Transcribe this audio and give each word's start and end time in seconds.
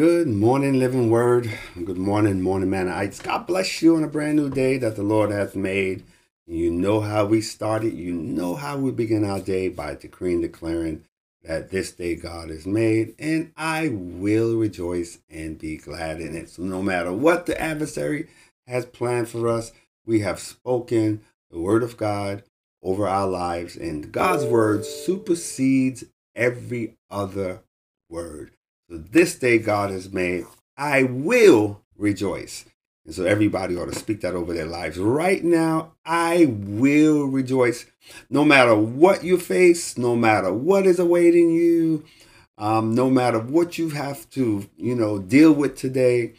Good 0.00 0.28
morning, 0.28 0.78
living 0.78 1.10
word. 1.10 1.52
Good 1.74 1.98
morning, 1.98 2.40
morning 2.40 2.70
manites. 2.70 3.22
God 3.22 3.46
bless 3.46 3.82
you 3.82 3.96
on 3.96 4.02
a 4.02 4.08
brand 4.08 4.36
new 4.36 4.48
day 4.48 4.78
that 4.78 4.96
the 4.96 5.02
Lord 5.02 5.30
hath 5.30 5.54
made. 5.54 6.04
You 6.46 6.70
know 6.70 7.02
how 7.02 7.26
we 7.26 7.42
started. 7.42 7.92
You 7.92 8.14
know 8.14 8.54
how 8.54 8.78
we 8.78 8.92
begin 8.92 9.26
our 9.26 9.40
day 9.40 9.68
by 9.68 9.96
decreeing, 9.96 10.40
declaring 10.40 11.04
that 11.42 11.68
this 11.68 11.92
day 11.92 12.14
God 12.14 12.48
has 12.48 12.66
made, 12.66 13.14
and 13.18 13.52
I 13.58 13.90
will 13.92 14.56
rejoice 14.56 15.18
and 15.28 15.58
be 15.58 15.76
glad 15.76 16.18
in 16.22 16.34
it. 16.34 16.48
So, 16.48 16.62
no 16.62 16.80
matter 16.80 17.12
what 17.12 17.44
the 17.44 17.60
adversary 17.60 18.28
has 18.66 18.86
planned 18.86 19.28
for 19.28 19.48
us, 19.48 19.70
we 20.06 20.20
have 20.20 20.40
spoken 20.40 21.20
the 21.50 21.60
word 21.60 21.82
of 21.82 21.98
God 21.98 22.42
over 22.82 23.06
our 23.06 23.28
lives, 23.28 23.76
and 23.76 24.10
God's 24.10 24.46
word 24.46 24.86
supersedes 24.86 26.04
every 26.34 26.96
other 27.10 27.64
word. 28.08 28.52
This 28.92 29.36
day 29.36 29.58
God 29.58 29.90
has 29.90 30.12
made, 30.12 30.46
I 30.76 31.04
will 31.04 31.80
rejoice. 31.96 32.64
And 33.06 33.14
so 33.14 33.24
everybody 33.24 33.76
ought 33.76 33.86
to 33.86 33.94
speak 33.94 34.20
that 34.22 34.34
over 34.34 34.52
their 34.52 34.66
lives. 34.66 34.98
Right 34.98 35.44
now, 35.44 35.92
I 36.04 36.46
will 36.48 37.26
rejoice. 37.26 37.86
No 38.28 38.44
matter 38.44 38.74
what 38.74 39.22
you 39.22 39.38
face, 39.38 39.96
no 39.96 40.16
matter 40.16 40.52
what 40.52 40.86
is 40.86 40.98
awaiting 40.98 41.50
you, 41.50 42.04
um, 42.58 42.94
no 42.94 43.08
matter 43.08 43.38
what 43.38 43.78
you 43.78 43.90
have 43.90 44.28
to, 44.30 44.68
you 44.76 44.96
know, 44.96 45.20
deal 45.20 45.52
with 45.52 45.76
today, 45.76 46.34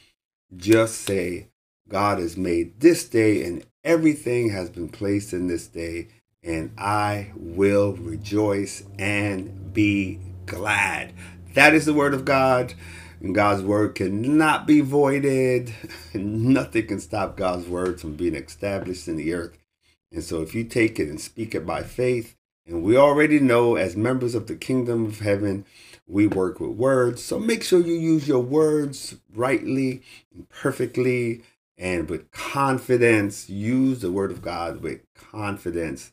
just 0.55 1.01
say, 1.01 1.47
God 1.87 2.19
has 2.19 2.35
made 2.35 2.81
this 2.81 3.05
day 3.05 3.45
and 3.45 3.65
everything 3.83 4.49
has 4.49 4.69
been 4.69 4.89
placed 4.89 5.33
in 5.33 5.47
this 5.47 5.67
day, 5.67 6.09
and 6.43 6.71
I 6.77 7.31
will 7.35 7.93
rejoice 7.93 8.83
and 8.99 9.73
be 9.73 10.19
glad. 10.45 11.13
That 11.53 11.73
is 11.73 11.85
the 11.85 11.93
word 11.93 12.13
of 12.13 12.25
God. 12.25 12.73
And 13.19 13.35
God's 13.35 13.61
word 13.61 13.95
cannot 13.95 14.65
be 14.65 14.81
voided. 14.81 15.73
Nothing 16.13 16.87
can 16.87 16.99
stop 16.99 17.37
God's 17.37 17.67
word 17.67 18.01
from 18.01 18.15
being 18.15 18.35
established 18.35 19.07
in 19.07 19.17
the 19.17 19.33
earth. 19.33 19.57
And 20.11 20.23
so 20.23 20.41
if 20.41 20.55
you 20.55 20.63
take 20.63 20.99
it 20.99 21.07
and 21.07 21.21
speak 21.21 21.53
it 21.53 21.65
by 21.65 21.83
faith, 21.83 22.35
and 22.65 22.83
we 22.83 22.95
already 22.97 23.39
know 23.39 23.75
as 23.75 23.95
members 23.95 24.35
of 24.35 24.47
the 24.47 24.55
kingdom 24.55 25.05
of 25.05 25.19
heaven, 25.19 25.65
we 26.07 26.27
work 26.27 26.59
with 26.59 26.71
words. 26.71 27.23
So 27.23 27.39
make 27.39 27.63
sure 27.63 27.79
you 27.79 27.93
use 27.93 28.27
your 28.27 28.39
words 28.39 29.15
rightly 29.33 30.01
and 30.33 30.47
perfectly 30.49 31.43
and 31.77 32.09
with 32.09 32.31
confidence. 32.31 33.49
Use 33.49 34.01
the 34.01 34.11
word 34.11 34.31
of 34.31 34.41
God 34.41 34.81
with 34.81 35.01
confidence 35.15 36.11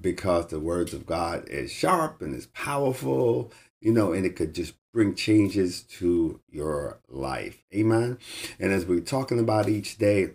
because 0.00 0.48
the 0.48 0.60
words 0.60 0.92
of 0.92 1.06
God 1.06 1.48
is 1.48 1.72
sharp 1.72 2.20
and 2.20 2.34
is 2.34 2.46
powerful 2.48 3.52
you 3.80 3.92
know, 3.92 4.12
and 4.12 4.24
it 4.26 4.36
could 4.36 4.54
just 4.54 4.74
bring 4.92 5.14
changes 5.14 5.82
to 5.82 6.40
your 6.48 7.00
life. 7.08 7.62
Amen. 7.74 8.18
And 8.58 8.72
as 8.72 8.86
we're 8.86 9.00
talking 9.00 9.38
about 9.38 9.68
each 9.68 9.98
day, 9.98 10.30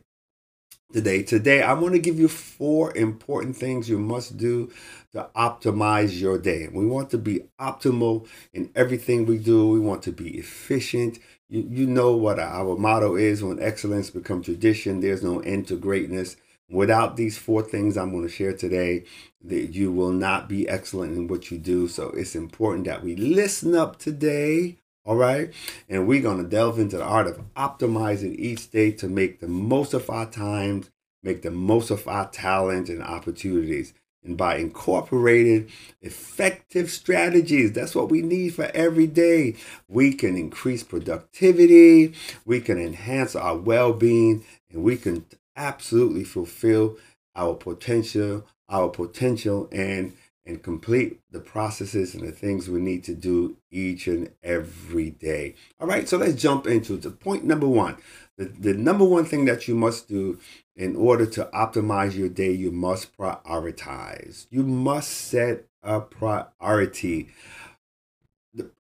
today, 0.93 1.23
today 1.23 1.63
I 1.63 1.73
want 1.73 1.93
to 1.95 1.99
give 1.99 2.19
you 2.19 2.27
four 2.27 2.95
important 2.95 3.55
things 3.57 3.89
you 3.89 3.97
must 3.97 4.37
do 4.37 4.71
to 5.13 5.29
optimize 5.35 6.19
your 6.19 6.37
day. 6.37 6.67
We 6.71 6.85
want 6.85 7.09
to 7.11 7.17
be 7.17 7.45
optimal 7.59 8.27
in 8.53 8.69
everything 8.75 9.25
we 9.25 9.37
do. 9.37 9.67
We 9.67 9.79
want 9.79 10.03
to 10.03 10.11
be 10.11 10.37
efficient. 10.37 11.19
You, 11.49 11.67
you 11.69 11.87
know 11.87 12.15
what 12.15 12.39
our 12.39 12.77
motto 12.77 13.15
is 13.15 13.43
when 13.43 13.59
excellence 13.59 14.09
becomes 14.09 14.45
tradition, 14.45 15.01
there's 15.01 15.23
no 15.23 15.39
end 15.39 15.67
to 15.69 15.75
greatness. 15.75 16.37
Without 16.71 17.17
these 17.17 17.37
four 17.37 17.61
things 17.61 17.97
I'm 17.97 18.11
going 18.11 18.23
to 18.23 18.33
share 18.33 18.53
today, 18.53 19.03
that 19.43 19.75
you 19.75 19.91
will 19.91 20.11
not 20.11 20.47
be 20.47 20.69
excellent 20.69 21.17
in 21.17 21.27
what 21.27 21.51
you 21.51 21.57
do. 21.57 21.87
So 21.87 22.09
it's 22.11 22.35
important 22.35 22.85
that 22.85 23.03
we 23.03 23.15
listen 23.15 23.75
up 23.75 23.99
today. 23.99 24.77
All 25.03 25.17
right. 25.17 25.53
And 25.89 26.07
we're 26.07 26.21
going 26.21 26.41
to 26.41 26.49
delve 26.49 26.79
into 26.79 26.97
the 26.97 27.03
art 27.03 27.27
of 27.27 27.41
optimizing 27.55 28.37
each 28.37 28.71
day 28.71 28.91
to 28.93 29.09
make 29.09 29.39
the 29.39 29.47
most 29.47 29.93
of 29.93 30.09
our 30.09 30.25
times, 30.25 30.89
make 31.23 31.41
the 31.41 31.51
most 31.51 31.91
of 31.91 32.07
our 32.07 32.29
talents 32.29 32.89
and 32.89 33.03
opportunities. 33.03 33.93
And 34.23 34.37
by 34.37 34.57
incorporating 34.57 35.69
effective 36.01 36.91
strategies, 36.91 37.71
that's 37.71 37.95
what 37.95 38.09
we 38.09 38.21
need 38.21 38.53
for 38.53 38.69
every 38.75 39.07
day. 39.07 39.55
We 39.87 40.13
can 40.13 40.37
increase 40.37 40.83
productivity, 40.83 42.13
we 42.45 42.61
can 42.61 42.77
enhance 42.77 43.35
our 43.35 43.57
well 43.57 43.93
being, 43.93 44.45
and 44.71 44.83
we 44.83 44.95
can 44.97 45.25
absolutely 45.61 46.23
fulfill 46.23 46.97
our 47.35 47.53
potential, 47.53 48.45
our 48.67 48.89
potential 48.89 49.69
and 49.71 50.13
and 50.43 50.63
complete 50.63 51.19
the 51.29 51.39
processes 51.39 52.15
and 52.15 52.27
the 52.27 52.31
things 52.31 52.67
we 52.67 52.81
need 52.81 53.03
to 53.03 53.13
do 53.13 53.55
each 53.69 54.07
and 54.07 54.31
every 54.41 55.11
day. 55.11 55.53
All 55.79 55.87
right, 55.87 56.09
so 56.09 56.17
let's 56.17 56.41
jump 56.41 56.65
into 56.65 56.97
the 56.97 57.11
point 57.11 57.43
number 57.43 57.67
one. 57.67 57.97
The, 58.39 58.45
the 58.45 58.73
number 58.73 59.05
one 59.05 59.25
thing 59.25 59.45
that 59.45 59.67
you 59.67 59.75
must 59.75 60.07
do 60.07 60.39
in 60.75 60.95
order 60.95 61.27
to 61.27 61.47
optimize 61.53 62.17
your 62.17 62.27
day, 62.27 62.51
you 62.51 62.71
must 62.71 63.15
prioritize. 63.15 64.47
You 64.49 64.63
must 64.63 65.11
set 65.11 65.65
a 65.83 66.01
priority. 66.01 67.29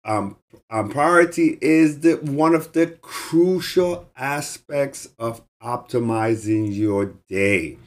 Um, 0.04 0.36
um, 0.69 0.88
priority 0.88 1.58
is 1.60 2.00
the 2.00 2.14
one 2.16 2.54
of 2.54 2.72
the 2.72 2.86
crucial 3.03 4.10
aspects 4.16 5.08
of 5.19 5.42
optimizing 5.62 6.75
your 6.75 7.14
day. 7.28 7.78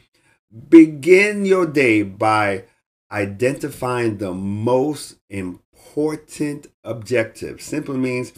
Begin 0.69 1.45
your 1.45 1.65
day 1.65 2.03
by 2.03 2.65
identifying 3.11 4.17
the 4.17 4.33
most 4.33 5.15
important 5.29 6.67
objective. 6.83 7.61
Simply 7.61 7.97
means 7.97 8.33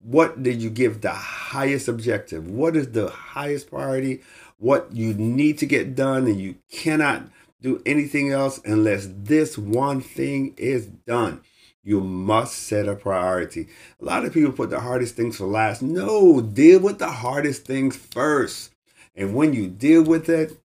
what 0.00 0.42
did 0.42 0.62
you 0.62 0.70
give 0.70 1.00
the 1.00 1.12
highest 1.12 1.88
objective? 1.88 2.48
What 2.48 2.76
is 2.76 2.92
the 2.92 3.08
highest 3.08 3.70
priority? 3.70 4.22
What 4.58 4.92
you 4.92 5.14
need 5.14 5.58
to 5.58 5.66
get 5.66 5.94
done, 5.94 6.26
and 6.26 6.40
you 6.40 6.56
cannot 6.70 7.28
do 7.60 7.82
anything 7.84 8.30
else 8.30 8.60
unless 8.64 9.08
this 9.10 9.58
one 9.58 10.00
thing 10.00 10.54
is 10.56 10.86
done. 10.86 11.40
You 11.88 12.02
must 12.02 12.54
set 12.54 12.86
a 12.86 12.94
priority. 12.94 13.66
A 13.98 14.04
lot 14.04 14.26
of 14.26 14.34
people 14.34 14.52
put 14.52 14.68
the 14.68 14.80
hardest 14.80 15.16
things 15.16 15.38
for 15.38 15.46
last. 15.46 15.80
No, 15.80 16.42
deal 16.42 16.80
with 16.80 16.98
the 16.98 17.08
hardest 17.08 17.64
things 17.64 17.96
first. 17.96 18.72
And 19.16 19.34
when 19.34 19.54
you 19.54 19.68
deal 19.68 20.02
with 20.02 20.28
it, 20.28 20.60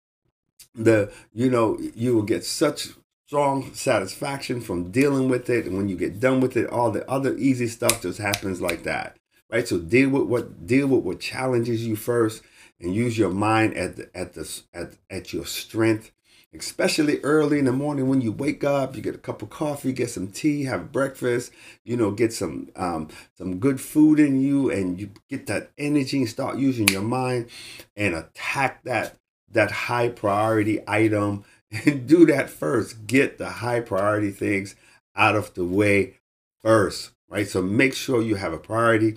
the 0.74 1.12
you 1.34 1.50
know 1.50 1.78
you 1.94 2.16
will 2.16 2.24
get 2.24 2.46
such 2.46 2.92
strong 3.28 3.74
satisfaction 3.74 4.62
from 4.62 4.92
dealing 4.92 5.28
with 5.28 5.50
it 5.50 5.66
and 5.66 5.76
when 5.76 5.90
you 5.90 5.98
get 5.98 6.22
done 6.22 6.40
with 6.40 6.56
it 6.56 6.70
all 6.70 6.90
the 6.90 7.08
other 7.10 7.36
easy 7.38 7.68
stuff 7.68 8.02
just 8.02 8.20
happens 8.20 8.62
like 8.62 8.84
that 8.84 9.18
right 9.52 9.68
so 9.68 9.78
deal 9.78 10.10
with 10.10 10.24
what 10.24 10.66
deal 10.68 10.88
with 10.88 11.04
what 11.04 11.20
challenges 11.20 11.86
you 11.86 11.96
first 11.96 12.44
and 12.80 12.96
use 12.96 13.18
your 13.18 13.32
mind 13.32 13.76
at 13.76 13.98
the, 13.98 14.10
at 14.16 14.34
the 14.34 14.62
at, 14.74 14.94
at 15.10 15.34
your 15.34 15.46
strength 15.46 16.12
especially 16.54 17.20
early 17.22 17.60
in 17.60 17.66
the 17.66 17.72
morning 17.72 18.08
when 18.08 18.22
you 18.22 18.32
wake 18.32 18.64
up 18.64 18.96
you 18.96 19.02
get 19.02 19.16
a 19.16 19.20
cup 19.20 19.42
of 19.42 19.50
coffee 19.50 19.92
get 19.92 20.10
some 20.10 20.28
tea 20.28 20.64
have 20.64 20.92
breakfast 20.92 21.52
you 21.86 21.96
know 21.96 22.12
get 22.12 22.34
some 22.34 22.70
um, 22.76 23.08
some 23.38 23.60
good 23.60 23.80
food 23.80 24.20
in 24.20 24.42
you 24.42 24.72
and 24.72 25.00
you 25.00 25.12
get 25.30 25.46
that 25.46 25.70
energy 25.78 26.18
and 26.18 26.30
start 26.30 26.58
using 26.58 26.88
your 26.88 27.04
mind 27.04 27.48
and 27.96 28.16
attack 28.16 28.84
that 28.84 29.16
that 29.52 29.72
high 29.72 30.10
priority 30.10 30.80
item 30.88 31.44
and 31.72 32.08
do 32.08 32.26
that 32.26 32.50
first. 32.50 33.08
Get 33.08 33.38
the 33.38 33.50
high 33.50 33.80
priority 33.80 34.32
things 34.32 34.76
out 35.16 35.36
of 35.36 35.54
the 35.54 35.66
way 35.66 36.16
first 36.62 37.12
right? 37.32 37.48
So 37.48 37.62
make 37.62 37.94
sure 37.94 38.24
you 38.24 38.36
have 38.36 38.54
a 38.54 38.58
priority. 38.58 39.16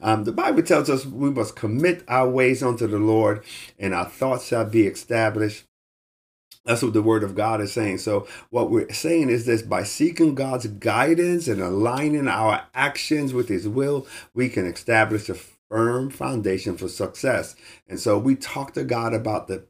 Um, 0.00 0.24
the 0.24 0.32
bible 0.32 0.62
tells 0.62 0.90
us 0.90 1.06
we 1.06 1.30
must 1.30 1.54
commit 1.54 2.02
our 2.08 2.28
ways 2.28 2.60
unto 2.60 2.88
the 2.88 2.98
lord 2.98 3.44
and 3.78 3.94
our 3.94 4.06
thoughts 4.06 4.46
shall 4.48 4.64
be 4.64 4.88
established 4.88 5.64
that's 6.64 6.82
what 6.82 6.92
the 6.92 7.02
word 7.02 7.24
of 7.24 7.34
God 7.34 7.60
is 7.60 7.72
saying. 7.72 7.98
So, 7.98 8.26
what 8.50 8.70
we're 8.70 8.92
saying 8.92 9.30
is 9.30 9.46
this 9.46 9.62
by 9.62 9.82
seeking 9.82 10.34
God's 10.34 10.66
guidance 10.66 11.48
and 11.48 11.60
aligning 11.60 12.28
our 12.28 12.64
actions 12.74 13.32
with 13.32 13.48
His 13.48 13.66
will, 13.66 14.06
we 14.34 14.48
can 14.48 14.66
establish 14.66 15.28
a 15.28 15.34
firm 15.34 16.10
foundation 16.10 16.76
for 16.76 16.88
success. 16.88 17.56
And 17.88 17.98
so, 17.98 18.18
we 18.18 18.36
talk 18.36 18.74
to 18.74 18.84
God 18.84 19.12
about 19.12 19.48
the, 19.48 19.64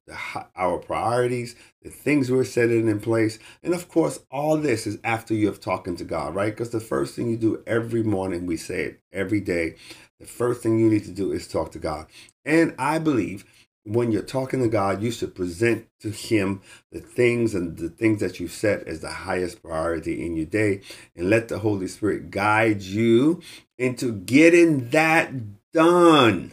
our 0.55 0.79
priorities, 0.79 1.57
the 1.83 1.91
things 1.91 2.31
we're 2.31 2.45
setting 2.45 2.89
in 2.89 3.01
place. 3.01 3.39
And 3.63 3.73
of 3.73 3.89
course, 3.89 4.21
all 4.31 4.57
this 4.59 4.87
is 4.87 4.99
after 5.03 5.35
you 5.35 5.47
have 5.47 5.61
talking 5.61 5.97
to 5.97 6.05
God, 6.05 6.35
right? 6.35 6.53
Because 6.53 6.71
the 6.71 6.81
first 6.81 7.15
thing 7.17 7.31
you 7.31 7.37
do 7.37 7.63
every 7.67 8.03
morning, 8.03 8.47
we 8.47 8.57
say 8.57 8.83
it 8.83 9.01
every 9.13 9.41
day, 9.41 9.77
the 10.21 10.27
first 10.27 10.63
thing 10.63 10.79
you 10.79 10.89
need 10.89 11.05
to 11.05 11.11
do 11.11 11.33
is 11.33 11.49
talk 11.49 11.73
to 11.73 11.79
God. 11.79 12.07
And 12.45 12.75
I 12.79 12.99
believe 12.99 13.45
when 13.85 14.13
you're 14.13 14.23
talking 14.23 14.61
to 14.63 14.69
God, 14.69 15.03
you 15.03 15.11
should 15.11 15.35
present 15.35 15.87
to 16.01 16.11
Him 16.11 16.63
the 16.91 17.01
things 17.01 17.55
and 17.55 17.77
the 17.77 17.89
things 17.89 18.21
that 18.21 18.39
you 18.39 18.49
set 18.49 18.87
as 18.87 19.01
the 19.01 19.11
highest 19.11 19.63
priority 19.63 20.25
in 20.25 20.37
your 20.37 20.47
day 20.47 20.81
and 21.17 21.31
let 21.31 21.49
the 21.49 21.59
Holy 21.59 21.89
Spirit 21.89 22.31
guide 22.31 22.83
you 22.83 23.41
into 23.79 24.13
getting 24.13 24.91
that 24.91 25.33
done. 25.73 26.53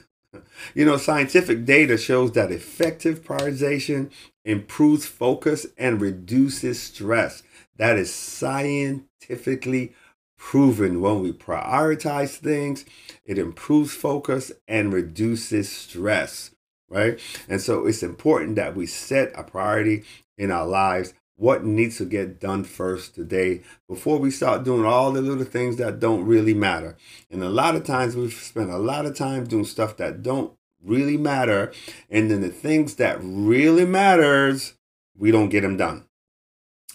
You 0.75 0.85
know, 0.85 0.97
scientific 0.97 1.65
data 1.65 1.97
shows 1.97 2.33
that 2.33 2.51
effective 2.51 3.23
prioritization 3.23 4.11
improves 4.45 5.05
focus 5.05 5.65
and 5.77 6.01
reduces 6.01 6.81
stress. 6.81 7.43
That 7.77 7.97
is 7.97 8.13
scientifically 8.13 9.93
proven 10.39 11.01
when 11.01 11.21
we 11.21 11.33
prioritize 11.33 12.37
things, 12.37 12.85
it 13.25 13.37
improves 13.37 13.93
focus 13.93 14.51
and 14.67 14.93
reduces 14.93 15.69
stress, 15.69 16.51
right? 16.89 17.19
And 17.47 17.61
so 17.61 17.85
it's 17.85 18.03
important 18.03 18.55
that 18.55 18.75
we 18.75 18.85
set 18.85 19.31
a 19.35 19.43
priority 19.43 20.03
in 20.37 20.51
our 20.51 20.65
lives. 20.65 21.13
What 21.35 21.63
needs 21.63 21.97
to 21.99 22.05
get 22.05 22.41
done 22.41 22.65
first 22.65 23.15
today 23.15 23.61
before 23.87 24.19
we 24.19 24.29
start 24.29 24.65
doing 24.65 24.83
all 24.83 25.11
the 25.11 25.21
little 25.21 25.45
things 25.45 25.77
that 25.77 25.99
don't 25.99 26.25
really 26.25 26.53
matter? 26.53 26.97
And 27.31 27.41
a 27.41 27.49
lot 27.49 27.75
of 27.75 27.85
times 27.85 28.15
we've 28.15 28.33
spent 28.33 28.69
a 28.69 28.77
lot 28.77 29.05
of 29.05 29.15
time 29.15 29.45
doing 29.45 29.63
stuff 29.63 29.95
that 29.97 30.21
don't 30.21 30.53
really 30.83 31.17
matter. 31.17 31.71
And 32.09 32.29
then 32.29 32.41
the 32.41 32.49
things 32.49 32.95
that 32.95 33.19
really 33.21 33.85
matters, 33.85 34.73
we 35.17 35.31
don't 35.31 35.49
get 35.49 35.61
them 35.61 35.77
done. 35.77 36.05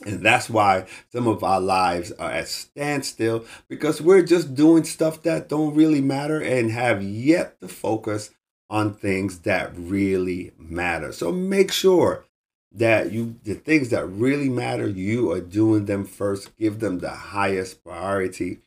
And 0.05 0.20
that's 0.23 0.50
why 0.50 0.87
some 1.12 1.29
of 1.29 1.44
our 1.44 1.61
lives 1.61 2.11
are 2.12 2.31
at 2.31 2.49
standstill 2.49 3.44
because 3.69 4.02
we're 4.02 4.25
just 4.25 4.55
doing 4.55 4.85
stuff 4.85 5.23
that 5.23 5.49
don't 5.49 5.75
really 5.75 6.00
matter 6.00 6.40
and 6.40 6.70
have 6.73 7.02
yet 7.02 7.61
to 7.61 7.69
focus 7.69 8.31
on 8.70 8.94
things 8.94 9.40
that 9.40 9.72
really 9.76 10.52
matter. 10.58 11.12
So 11.12 11.32
make 11.32 11.70
sure 11.70 12.25
that 12.72 13.12
you 13.12 13.38
the 13.44 13.55
things 13.55 13.90
that 13.90 14.06
really 14.06 14.49
matter, 14.49 14.88
you 14.88 15.31
are 15.31 15.40
doing 15.40 15.87
them 15.87 16.05
first. 16.05 16.56
Give 16.56 16.81
them 16.81 16.99
the 16.99 17.11
highest 17.11 17.84
priority. 17.84 18.58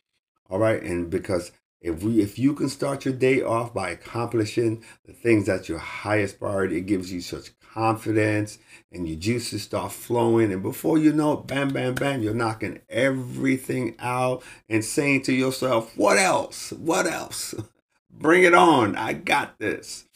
All 0.48 0.58
right. 0.58 0.82
And 0.82 1.10
because 1.10 1.52
if 1.80 2.02
we 2.02 2.20
if 2.20 2.38
you 2.38 2.54
can 2.54 2.68
start 2.68 3.04
your 3.04 3.14
day 3.14 3.42
off 3.42 3.74
by 3.74 3.90
accomplishing 3.90 4.82
the 5.04 5.12
things 5.12 5.46
that's 5.46 5.68
your 5.68 5.78
highest 5.78 6.40
priority, 6.40 6.78
it 6.78 6.86
gives 6.86 7.12
you 7.12 7.20
such 7.20 7.50
confidence 7.60 8.58
and 8.90 9.06
your 9.06 9.18
juices 9.18 9.62
start 9.62 9.92
flowing. 9.92 10.52
And 10.52 10.62
before 10.62 10.98
you 10.98 11.12
know 11.12 11.34
it, 11.34 11.46
bam, 11.46 11.68
bam, 11.68 11.94
bam, 11.94 12.22
you're 12.22 12.34
knocking 12.34 12.80
everything 12.88 13.94
out 13.98 14.42
and 14.68 14.84
saying 14.84 15.22
to 15.22 15.32
yourself, 15.32 15.96
What 15.96 16.18
else? 16.18 16.72
What 16.72 17.06
else? 17.06 17.54
Bring 18.18 18.42
it 18.42 18.54
on. 18.54 18.96
I 18.96 19.12
got 19.12 19.58
this. 19.58 20.04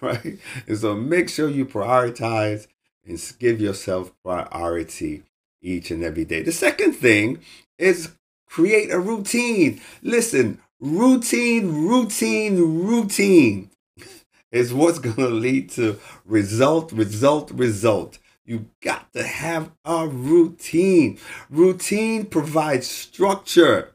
Right? 0.00 0.38
And 0.68 0.78
so 0.78 0.94
make 0.94 1.28
sure 1.28 1.48
you 1.48 1.66
prioritize 1.66 2.68
and 3.04 3.20
give 3.40 3.60
yourself 3.60 4.12
priority 4.22 5.24
each 5.60 5.90
and 5.90 6.04
every 6.04 6.24
day. 6.24 6.42
The 6.42 6.52
second 6.52 6.92
thing 6.92 7.40
is 7.78 8.12
create 8.46 8.92
a 8.92 9.00
routine. 9.00 9.80
Listen, 10.00 10.60
routine, 10.78 11.88
routine, 11.88 12.84
routine 12.84 13.70
is 14.52 14.72
what's 14.72 15.00
going 15.00 15.16
to 15.16 15.28
lead 15.28 15.70
to 15.70 15.98
result, 16.24 16.92
result, 16.92 17.50
result. 17.50 18.18
You 18.44 18.66
got 18.80 19.12
to 19.14 19.24
have 19.24 19.72
a 19.84 20.06
routine. 20.06 21.18
Routine 21.50 22.26
provides 22.26 22.86
structure. 22.86 23.94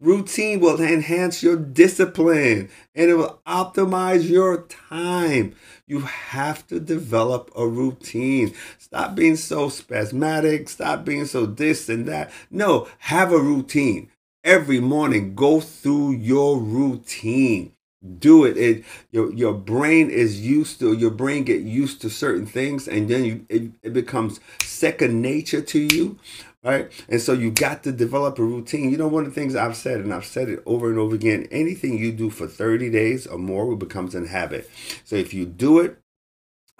Routine 0.00 0.60
will 0.60 0.80
enhance 0.80 1.42
your 1.42 1.56
discipline 1.56 2.70
and 2.94 3.10
it 3.10 3.14
will 3.14 3.40
optimize 3.44 4.28
your 4.28 4.62
time. 4.62 5.56
You 5.88 6.02
have 6.02 6.64
to 6.68 6.78
develop 6.78 7.50
a 7.56 7.66
routine. 7.66 8.54
Stop 8.78 9.16
being 9.16 9.34
so 9.34 9.68
spasmodic. 9.68 10.68
Stop 10.68 11.04
being 11.04 11.26
so 11.26 11.46
this 11.46 11.88
and 11.88 12.06
that. 12.06 12.30
No, 12.48 12.86
have 12.98 13.32
a 13.32 13.40
routine. 13.40 14.08
Every 14.44 14.78
morning, 14.78 15.34
go 15.34 15.58
through 15.58 16.12
your 16.12 16.60
routine 16.60 17.72
do 18.20 18.44
it 18.44 18.56
it 18.56 18.84
your 19.10 19.32
your 19.32 19.52
brain 19.52 20.08
is 20.08 20.40
used 20.40 20.78
to 20.78 20.92
your 20.92 21.10
brain 21.10 21.42
get 21.42 21.62
used 21.62 22.00
to 22.00 22.08
certain 22.08 22.46
things 22.46 22.86
and 22.86 23.08
then 23.08 23.24
you 23.24 23.46
it, 23.48 23.72
it 23.82 23.92
becomes 23.92 24.38
second 24.62 25.20
nature 25.20 25.60
to 25.60 25.80
you 25.80 26.16
right? 26.62 26.90
And 27.08 27.20
so 27.20 27.32
you 27.32 27.50
got 27.50 27.82
to 27.84 27.92
develop 27.92 28.38
a 28.38 28.44
routine. 28.44 28.90
You 28.90 28.98
know 28.98 29.08
one 29.08 29.24
of 29.24 29.34
the 29.34 29.40
things 29.40 29.54
i've 29.54 29.76
said 29.76 30.00
and 30.00 30.12
i've 30.12 30.26
said 30.26 30.48
it 30.48 30.62
over 30.66 30.90
and 30.90 30.98
over 30.98 31.14
again 31.14 31.48
anything 31.50 31.98
you 31.98 32.12
do 32.12 32.30
for 32.30 32.46
30 32.46 32.90
days 32.90 33.26
or 33.26 33.38
more 33.38 33.76
becomes 33.76 34.14
a 34.14 34.26
habit. 34.26 34.68
So 35.04 35.16
if 35.16 35.32
you 35.32 35.46
do 35.46 35.80
it 35.80 35.98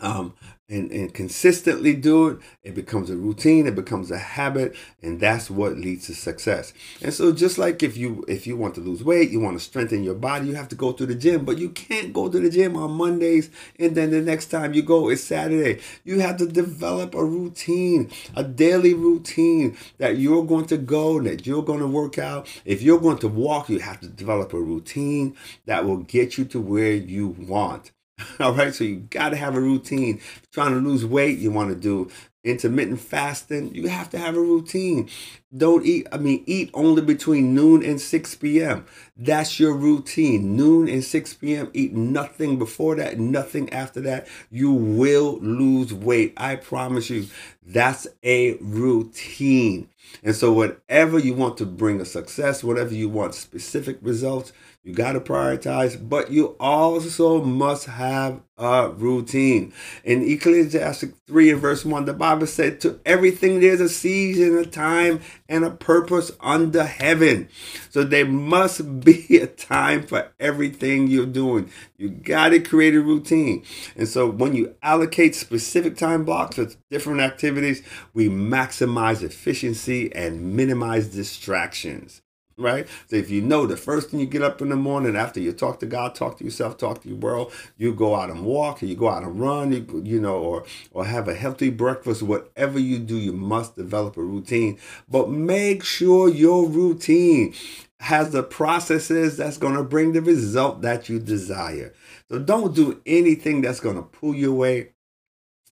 um, 0.00 0.34
and, 0.70 0.90
and 0.90 1.14
consistently 1.14 1.94
do 1.94 2.28
it, 2.28 2.38
it 2.62 2.74
becomes 2.74 3.08
a 3.08 3.16
routine, 3.16 3.66
it 3.66 3.74
becomes 3.74 4.10
a 4.10 4.18
habit, 4.18 4.76
and 5.02 5.18
that's 5.18 5.50
what 5.50 5.78
leads 5.78 6.06
to 6.06 6.14
success. 6.14 6.74
And 7.00 7.12
so 7.12 7.32
just 7.32 7.56
like 7.56 7.82
if 7.82 7.96
you 7.96 8.24
if 8.28 8.46
you 8.46 8.56
want 8.56 8.74
to 8.74 8.82
lose 8.82 9.02
weight, 9.02 9.30
you 9.30 9.40
want 9.40 9.58
to 9.58 9.64
strengthen 9.64 10.04
your 10.04 10.14
body, 10.14 10.46
you 10.46 10.54
have 10.54 10.68
to 10.68 10.76
go 10.76 10.92
to 10.92 11.06
the 11.06 11.14
gym, 11.14 11.44
but 11.44 11.58
you 11.58 11.70
can't 11.70 12.12
go 12.12 12.28
to 12.28 12.38
the 12.38 12.50
gym 12.50 12.76
on 12.76 12.92
Mondays 12.92 13.50
and 13.78 13.94
then 13.96 14.10
the 14.10 14.20
next 14.20 14.46
time 14.46 14.74
you 14.74 14.82
go 14.82 15.08
is 15.08 15.24
Saturday. 15.24 15.80
You 16.04 16.20
have 16.20 16.36
to 16.36 16.46
develop 16.46 17.14
a 17.14 17.24
routine, 17.24 18.10
a 18.36 18.44
daily 18.44 18.94
routine 18.94 19.76
that 19.96 20.18
you're 20.18 20.44
going 20.44 20.66
to 20.66 20.76
go, 20.76 21.20
that 21.22 21.46
you're 21.46 21.62
going 21.62 21.80
to 21.80 21.86
work 21.86 22.18
out. 22.18 22.46
If 22.64 22.82
you're 22.82 23.00
going 23.00 23.18
to 23.18 23.28
walk, 23.28 23.68
you 23.70 23.78
have 23.78 24.00
to 24.00 24.08
develop 24.08 24.52
a 24.52 24.60
routine 24.60 25.36
that 25.66 25.84
will 25.86 25.98
get 25.98 26.36
you 26.36 26.44
to 26.46 26.60
where 26.60 26.92
you 26.92 27.28
want. 27.28 27.92
All 28.40 28.52
right, 28.54 28.74
so 28.74 28.84
you 28.84 28.96
got 28.96 29.30
to 29.30 29.36
have 29.36 29.54
a 29.54 29.60
routine. 29.60 30.20
Trying 30.52 30.72
to 30.72 30.80
lose 30.80 31.04
weight, 31.04 31.38
you 31.38 31.50
want 31.50 31.70
to 31.70 31.76
do 31.76 32.10
intermittent 32.44 33.00
fasting. 33.00 33.74
You 33.74 33.88
have 33.88 34.10
to 34.10 34.18
have 34.18 34.36
a 34.36 34.40
routine. 34.40 35.08
Don't 35.56 35.84
eat, 35.84 36.06
I 36.12 36.18
mean, 36.18 36.44
eat 36.46 36.70
only 36.74 37.02
between 37.02 37.54
noon 37.54 37.84
and 37.84 38.00
6 38.00 38.34
p.m. 38.36 38.86
That's 39.16 39.58
your 39.58 39.74
routine. 39.74 40.56
Noon 40.56 40.88
and 40.88 41.02
6 41.04 41.34
p.m. 41.34 41.70
Eat 41.74 41.92
nothing 41.92 42.58
before 42.58 42.96
that, 42.96 43.18
nothing 43.18 43.70
after 43.72 44.00
that. 44.02 44.28
You 44.50 44.72
will 44.72 45.38
lose 45.40 45.92
weight. 45.92 46.34
I 46.36 46.56
promise 46.56 47.10
you. 47.10 47.26
That's 47.64 48.06
a 48.22 48.54
routine. 48.58 49.90
And 50.22 50.34
so, 50.34 50.52
whatever 50.52 51.18
you 51.18 51.34
want 51.34 51.58
to 51.58 51.66
bring 51.66 52.00
a 52.00 52.06
success, 52.06 52.64
whatever 52.64 52.94
you 52.94 53.10
want 53.10 53.34
specific 53.34 53.98
results, 54.00 54.52
you 54.88 54.94
got 54.94 55.12
to 55.12 55.20
prioritize, 55.20 56.08
but 56.08 56.30
you 56.30 56.56
also 56.58 57.44
must 57.44 57.84
have 57.84 58.40
a 58.56 58.88
routine. 58.88 59.74
In 60.02 60.22
Ecclesiastes 60.22 61.12
3 61.26 61.50
and 61.50 61.60
verse 61.60 61.84
1, 61.84 62.06
the 62.06 62.14
Bible 62.14 62.46
said, 62.46 62.80
To 62.80 62.98
everything 63.04 63.60
there's 63.60 63.82
a 63.82 63.90
season, 63.90 64.56
a 64.56 64.64
time, 64.64 65.20
and 65.46 65.62
a 65.62 65.70
purpose 65.70 66.32
under 66.40 66.84
heaven. 66.84 67.50
So 67.90 68.02
there 68.02 68.24
must 68.24 69.00
be 69.04 69.36
a 69.36 69.46
time 69.46 70.06
for 70.06 70.32
everything 70.40 71.06
you're 71.06 71.26
doing. 71.26 71.70
You 71.98 72.08
got 72.08 72.48
to 72.48 72.58
create 72.58 72.94
a 72.94 73.02
routine. 73.02 73.64
And 73.94 74.08
so 74.08 74.30
when 74.30 74.56
you 74.56 74.74
allocate 74.82 75.34
specific 75.34 75.98
time 75.98 76.24
blocks 76.24 76.56
for 76.56 76.66
different 76.90 77.20
activities, 77.20 77.82
we 78.14 78.30
maximize 78.30 79.22
efficiency 79.22 80.10
and 80.14 80.56
minimize 80.56 81.08
distractions 81.08 82.22
right? 82.58 82.86
So 83.06 83.16
if 83.16 83.30
you 83.30 83.40
know 83.40 83.66
the 83.66 83.76
first 83.76 84.10
thing 84.10 84.20
you 84.20 84.26
get 84.26 84.42
up 84.42 84.60
in 84.60 84.68
the 84.68 84.76
morning 84.76 85.16
after 85.16 85.40
you 85.40 85.52
talk 85.52 85.80
to 85.80 85.86
God, 85.86 86.14
talk 86.14 86.38
to 86.38 86.44
yourself, 86.44 86.76
talk 86.76 87.02
to 87.02 87.08
your 87.08 87.18
world, 87.18 87.52
you 87.76 87.94
go 87.94 88.14
out 88.14 88.30
and 88.30 88.44
walk, 88.44 88.82
you 88.82 88.94
go 88.96 89.08
out 89.08 89.22
and 89.22 89.40
run, 89.40 89.72
you, 89.72 90.02
you 90.04 90.20
know, 90.20 90.36
or 90.36 90.64
or 90.92 91.04
have 91.04 91.28
a 91.28 91.34
healthy 91.34 91.70
breakfast. 91.70 92.22
Whatever 92.22 92.78
you 92.78 92.98
do, 92.98 93.16
you 93.16 93.32
must 93.32 93.76
develop 93.76 94.16
a 94.16 94.22
routine. 94.22 94.78
But 95.08 95.30
make 95.30 95.84
sure 95.84 96.28
your 96.28 96.66
routine 96.66 97.54
has 98.00 98.30
the 98.30 98.42
processes 98.42 99.36
that's 99.36 99.56
going 99.56 99.74
to 99.74 99.82
bring 99.82 100.12
the 100.12 100.22
result 100.22 100.82
that 100.82 101.08
you 101.08 101.18
desire. 101.18 101.92
So 102.28 102.38
don't 102.38 102.74
do 102.74 103.00
anything 103.06 103.60
that's 103.60 103.80
going 103.80 103.96
to 103.96 104.02
pull 104.02 104.34
you 104.34 104.52
away 104.52 104.90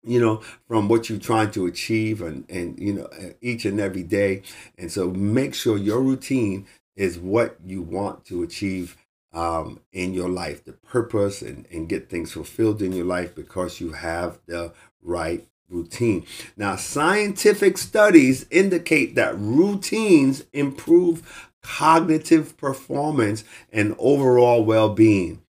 you 0.05 0.21
know, 0.21 0.43
from 0.67 0.89
what 0.89 1.09
you're 1.09 1.19
trying 1.19 1.51
to 1.53 1.67
achieve 1.67 2.21
and, 2.21 2.45
and, 2.51 2.79
you 2.79 2.93
know, 2.93 3.09
each 3.41 3.65
and 3.65 3.81
every 3.81 4.03
day. 4.03 4.43
And 4.77 4.91
so 4.91 5.11
make 5.11 5.55
sure 5.55 5.77
your 5.77 6.01
routine 6.01 6.67
is 6.97 7.19
what 7.19 7.57
you 7.65 7.83
want 7.83 8.25
to 8.27 8.43
achieve 8.43 8.97
um, 9.33 9.81
in 9.93 10.13
your 10.13 10.29
life, 10.29 10.65
the 10.65 10.73
purpose 10.73 11.43
and, 11.43 11.67
and 11.71 11.89
get 11.89 12.11
things 12.11 12.33
fulfilled 12.33 12.83
in 12.83 12.93
your 12.93 13.07
life 13.07 13.35
because 13.35 13.81
you 13.81 13.93
have 13.93 14.39
the 14.47 14.73
right 15.03 15.47
routine. 15.69 16.27
Now, 16.57 16.77
scientific 16.77 17.79
studies 17.79 18.47
indicate 18.51 19.15
that 19.15 19.39
routines 19.39 20.45
improve 20.53 21.51
cognitive 21.63 22.57
performance 22.57 23.45
and 23.73 23.95
overall 23.99 24.65
well 24.65 24.91
being. 24.91 25.42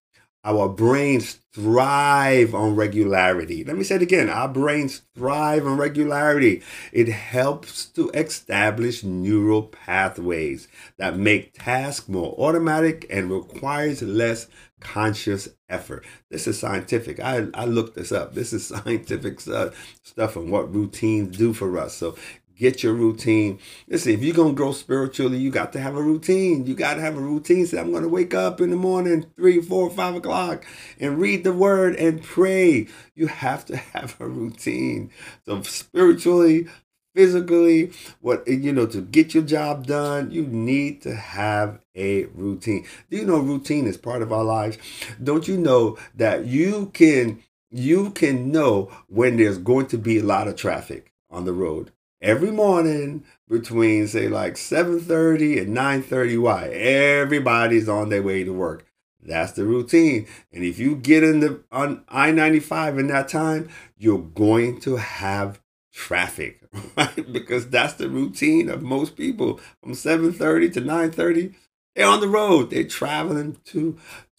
Our 0.44 0.68
brains 0.68 1.38
thrive 1.52 2.54
on 2.54 2.74
regularity. 2.74 3.64
Let 3.64 3.76
me 3.76 3.84
say 3.84 3.94
it 3.96 4.02
again. 4.02 4.28
Our 4.28 4.48
brains 4.48 5.02
thrive 5.14 5.66
on 5.66 5.78
regularity. 5.78 6.62
It 6.92 7.08
helps 7.08 7.86
to 7.86 8.10
establish 8.10 9.04
neural 9.04 9.62
pathways 9.62 10.68
that 10.98 11.16
make 11.16 11.54
tasks 11.54 12.08
more 12.08 12.34
automatic 12.38 13.06
and 13.08 13.30
requires 13.30 14.02
less 14.02 14.48
conscious 14.80 15.48
effort. 15.68 16.04
This 16.30 16.46
is 16.46 16.58
scientific. 16.58 17.20
I, 17.20 17.46
I 17.54 17.64
looked 17.64 17.96
this 17.96 18.12
up. 18.12 18.34
This 18.34 18.52
is 18.52 18.66
scientific 18.84 19.40
stuff, 19.40 19.98
stuff 20.02 20.36
and 20.36 20.50
what 20.50 20.72
routines 20.72 21.36
do 21.36 21.52
for 21.52 21.78
us. 21.78 21.94
So 21.94 22.16
get 22.56 22.82
your 22.82 22.94
routine. 22.94 23.58
Listen, 23.88 24.12
if 24.12 24.22
you're 24.22 24.34
gonna 24.34 24.52
grow 24.52 24.72
spiritually, 24.72 25.38
you 25.38 25.50
got 25.50 25.72
to 25.72 25.80
have 25.80 25.96
a 25.96 26.02
routine. 26.02 26.66
You 26.66 26.74
got 26.74 26.94
to 26.94 27.00
have 27.00 27.16
a 27.16 27.20
routine. 27.20 27.66
Say, 27.66 27.78
I'm 27.78 27.92
gonna 27.92 28.08
wake 28.08 28.34
up 28.34 28.60
in 28.60 28.70
the 28.70 28.76
morning, 28.76 29.26
three, 29.36 29.60
four, 29.60 29.90
five 29.90 30.14
o'clock, 30.14 30.64
and 31.00 31.18
read 31.18 31.44
the 31.44 31.52
word 31.52 31.96
and 31.96 32.22
pray. 32.22 32.88
You 33.14 33.26
have 33.26 33.64
to 33.66 33.76
have 33.94 34.16
a 34.20 34.26
routine. 34.26 35.10
So 35.46 35.62
spiritually, 35.62 36.68
physically, 37.14 37.92
what 38.20 38.46
you 38.46 38.72
know, 38.72 38.86
to 38.86 39.00
get 39.00 39.34
your 39.34 39.44
job 39.44 39.86
done, 39.86 40.30
you 40.30 40.46
need 40.46 41.02
to 41.02 41.14
have 41.14 41.80
a 41.94 42.24
routine. 42.26 42.86
Do 43.10 43.16
you 43.16 43.24
know 43.24 43.38
routine 43.38 43.86
is 43.86 43.96
part 43.96 44.22
of 44.22 44.32
our 44.32 44.44
lives? 44.44 44.78
Don't 45.22 45.48
you 45.48 45.56
know 45.56 45.96
that 46.14 46.46
you 46.46 46.90
can 46.94 47.42
you 47.70 48.10
can 48.10 48.52
know 48.52 48.90
when 49.08 49.36
there's 49.36 49.58
going 49.58 49.86
to 49.86 49.98
be 49.98 50.18
a 50.18 50.22
lot 50.22 50.46
of 50.46 50.56
traffic 50.56 51.12
on 51.30 51.44
the 51.44 51.52
road 51.52 51.90
every 52.24 52.50
morning 52.50 53.22
between 53.48 54.08
say 54.08 54.28
like 54.28 54.54
7:30 54.54 55.60
and 55.60 55.76
9:30 55.76 56.38
why? 56.38 56.68
Everybody's 56.68 57.88
on 57.88 58.08
their 58.08 58.22
way 58.22 58.42
to 58.44 58.52
work. 58.52 58.86
That's 59.22 59.52
the 59.52 59.64
routine. 59.64 60.26
And 60.52 60.64
if 60.64 60.78
you 60.78 60.96
get 60.96 61.22
in 61.22 61.40
the 61.40 61.62
on 61.70 62.02
I-95 62.08 62.98
in 62.98 63.06
that 63.08 63.28
time 63.28 63.68
you're 63.98 64.18
going 64.18 64.80
to 64.80 64.96
have 64.96 65.60
traffic 65.92 66.60
right? 66.96 67.32
Because 67.32 67.68
that's 67.68 67.94
the 67.94 68.08
routine 68.08 68.68
of 68.68 68.82
most 68.82 69.16
people. 69.16 69.60
From 69.82 69.92
7:30 69.92 70.72
to 70.74 70.80
9:30 70.80 71.54
they're 71.94 72.08
on 72.08 72.20
the 72.20 72.28
road. 72.28 72.70
They're 72.70 72.84
traveling 72.84 73.58
to 73.66 73.98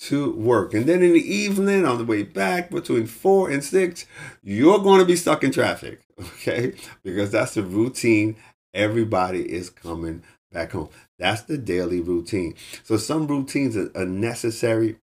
to 0.10 0.32
work. 0.34 0.74
And 0.74 0.88
then 0.88 1.04
in 1.04 1.14
the 1.14 1.34
evening 1.34 1.86
on 1.86 2.00
the 2.00 2.04
way 2.04 2.24
back 2.24 2.72
between 2.72 3.06
4 3.06 3.52
and 3.52 3.64
6 3.64 4.06
you're 4.44 4.80
going 4.80 5.00
to 5.00 5.06
be 5.06 5.16
stuck 5.16 5.44
in 5.44 5.52
traffic 5.52 6.05
okay 6.22 6.74
because 7.04 7.32
that's 7.32 7.56
the 7.56 7.64
routine 7.64 8.36
everybody 8.74 9.42
is 9.52 9.70
coming 9.70 10.24
back 10.52 10.72
home 10.72 10.90
that's 11.20 11.44
the 11.44 11.58
daily 11.58 12.02
routine 12.02 12.56
so 12.84 12.98
some 12.98 13.28
routines 13.28 13.78
are, 13.78 14.06
necessary 14.06 14.98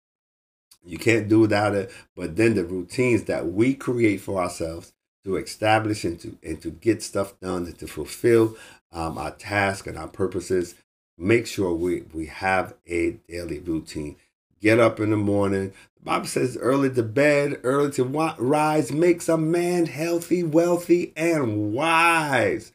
you 0.83 0.97
can't 0.97 1.29
do 1.29 1.39
without 1.41 1.75
it 1.75 1.91
but 2.15 2.35
then 2.35 2.55
the 2.55 2.65
routines 2.65 3.23
that 3.25 3.47
we 3.47 3.73
create 3.73 4.21
for 4.21 4.41
ourselves 4.41 4.93
to 5.25 5.37
establish 5.37 6.03
and 6.03 6.19
to 6.19 6.37
and 6.43 6.61
to 6.61 6.71
get 6.71 7.03
stuff 7.03 7.39
done 7.39 7.65
and 7.65 7.77
to 7.79 7.87
fulfill 7.87 8.55
um, 8.91 9.17
our 9.17 9.31
tasks 9.31 9.87
and 9.87 9.97
our 9.97 10.07
purposes. 10.07 10.75
Make 11.17 11.47
sure 11.47 11.73
we 11.73 12.03
we 12.13 12.27
have 12.27 12.75
a 12.87 13.11
daily 13.27 13.59
routine. 13.59 14.15
Get 14.61 14.79
up 14.79 14.99
in 14.99 15.11
the 15.11 15.17
morning. 15.17 15.73
Bible 16.03 16.25
says 16.25 16.57
early 16.57 16.89
to 16.89 17.03
bed, 17.03 17.59
early 17.63 17.91
to 17.91 18.03
rise 18.03 18.91
makes 18.91 19.29
a 19.29 19.37
man 19.37 19.85
healthy, 19.85 20.41
wealthy, 20.41 21.13
and 21.15 21.73
wise. 21.73 22.73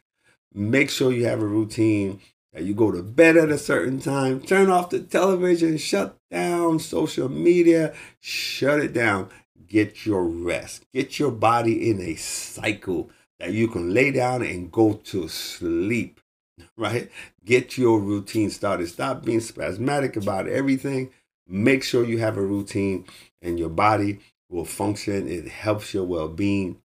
Make 0.53 0.89
sure 0.89 1.11
you 1.11 1.25
have 1.25 1.41
a 1.41 1.47
routine 1.47 2.21
that 2.53 2.63
you 2.63 2.73
go 2.73 2.91
to 2.91 3.03
bed 3.03 3.35
at 3.35 3.49
a 3.49 3.57
certain 3.57 3.99
time, 3.99 4.39
turn 4.39 4.69
off 4.69 4.89
the 4.89 4.99
television, 4.99 5.77
shut 5.77 6.17
down 6.31 6.79
social 6.79 7.27
media, 7.27 7.93
shut 8.21 8.79
it 8.79 8.93
down, 8.93 9.29
get 9.67 10.05
your 10.05 10.23
rest. 10.23 10.85
Get 10.93 11.19
your 11.19 11.31
body 11.31 11.89
in 11.89 11.99
a 12.01 12.15
cycle 12.15 13.11
that 13.39 13.51
you 13.51 13.67
can 13.67 13.93
lay 13.93 14.11
down 14.11 14.41
and 14.41 14.71
go 14.71 14.93
to 14.93 15.27
sleep, 15.27 16.21
right? 16.77 17.11
Get 17.43 17.77
your 17.77 17.99
routine 17.99 18.49
started. 18.49 18.87
Stop 18.87 19.25
being 19.25 19.41
spasmodic 19.41 20.15
about 20.15 20.47
everything. 20.47 21.11
Make 21.47 21.83
sure 21.83 22.03
you 22.03 22.19
have 22.19 22.37
a 22.37 22.41
routine 22.41 23.05
and 23.41 23.57
your 23.57 23.69
body 23.69 24.19
will 24.49 24.65
function. 24.65 25.27
It 25.27 25.47
helps 25.47 25.93
your 25.93 26.03
well-being. 26.03 26.81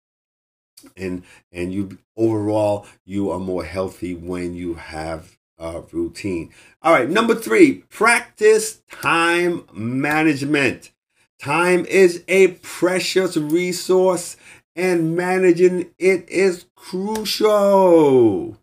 And 0.97 1.25
and 1.53 1.75
you 1.75 1.99
overall 2.17 2.87
you 3.05 3.31
are 3.31 3.39
more 3.39 3.65
healthy 3.65 4.15
when 4.15 4.55
you 4.55 4.75
have 4.75 5.37
a 5.59 5.83
routine. 5.93 6.51
All 6.81 6.93
right, 6.93 7.09
number 7.09 7.35
3, 7.35 7.85
practice 7.91 8.81
time 8.91 9.65
management. 9.75 10.91
Time 11.39 11.85
is 11.87 12.25
a 12.29 12.49
precious 12.63 13.37
resource 13.37 14.37
and 14.75 15.17
managing 15.17 15.91
it 15.99 16.29
is 16.29 16.65
crucial. 16.75 18.57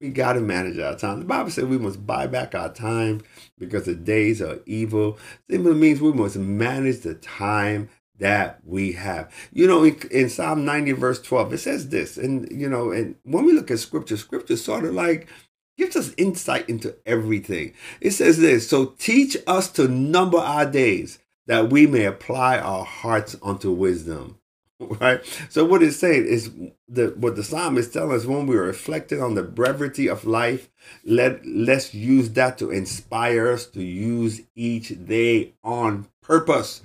We 0.00 0.10
got 0.10 0.34
to 0.34 0.40
manage 0.40 0.78
our 0.78 0.96
time. 0.96 1.20
The 1.20 1.24
Bible 1.24 1.50
said 1.50 1.68
we 1.68 1.78
must 1.78 2.06
buy 2.06 2.26
back 2.26 2.54
our 2.54 2.72
time 2.72 3.22
because 3.58 3.84
the 3.84 3.94
days 3.94 4.42
are 4.42 4.60
evil. 4.66 5.18
Simply 5.50 5.74
means 5.74 6.00
we 6.00 6.12
must 6.12 6.36
manage 6.36 7.00
the 7.00 7.14
time 7.14 7.88
that 8.18 8.60
we 8.64 8.92
have. 8.92 9.32
You 9.52 9.66
know, 9.66 9.84
in, 9.84 10.28
Psalm 10.28 10.64
90, 10.64 10.92
verse 10.92 11.20
12, 11.20 11.52
it 11.54 11.58
says 11.58 11.88
this. 11.88 12.16
And, 12.16 12.48
you 12.50 12.68
know, 12.68 12.92
and 12.92 13.16
when 13.24 13.44
we 13.44 13.52
look 13.52 13.70
at 13.70 13.80
scripture, 13.80 14.16
scripture 14.16 14.56
sort 14.56 14.84
of 14.84 14.94
like 14.94 15.28
gives 15.76 15.96
us 15.96 16.14
insight 16.16 16.68
into 16.68 16.94
everything. 17.06 17.74
It 18.00 18.12
says 18.12 18.38
this 18.38 18.68
So 18.68 18.86
teach 18.98 19.36
us 19.46 19.70
to 19.72 19.88
number 19.88 20.38
our 20.38 20.70
days 20.70 21.18
that 21.46 21.70
we 21.70 21.86
may 21.86 22.04
apply 22.04 22.58
our 22.58 22.84
hearts 22.84 23.36
unto 23.42 23.70
wisdom. 23.70 24.38
Right? 25.00 25.24
So 25.50 25.64
what 25.64 25.82
it's 25.82 25.96
saying 25.96 26.26
is 26.26 26.50
the 26.88 27.14
what 27.16 27.36
the 27.36 27.44
psalm 27.44 27.78
is 27.78 27.90
telling 27.90 28.16
us 28.16 28.26
when 28.26 28.46
we 28.46 28.56
are 28.56 28.62
reflecting 28.62 29.22
on 29.22 29.34
the 29.34 29.42
brevity 29.42 30.08
of 30.08 30.24
life, 30.24 30.68
let 31.04 31.46
let's 31.46 31.94
use 31.94 32.30
that 32.30 32.58
to 32.58 32.70
inspire 32.70 33.48
us 33.48 33.66
to 33.66 33.82
use 33.82 34.42
each 34.54 35.06
day 35.06 35.52
on 35.62 36.08
purpose. 36.22 36.82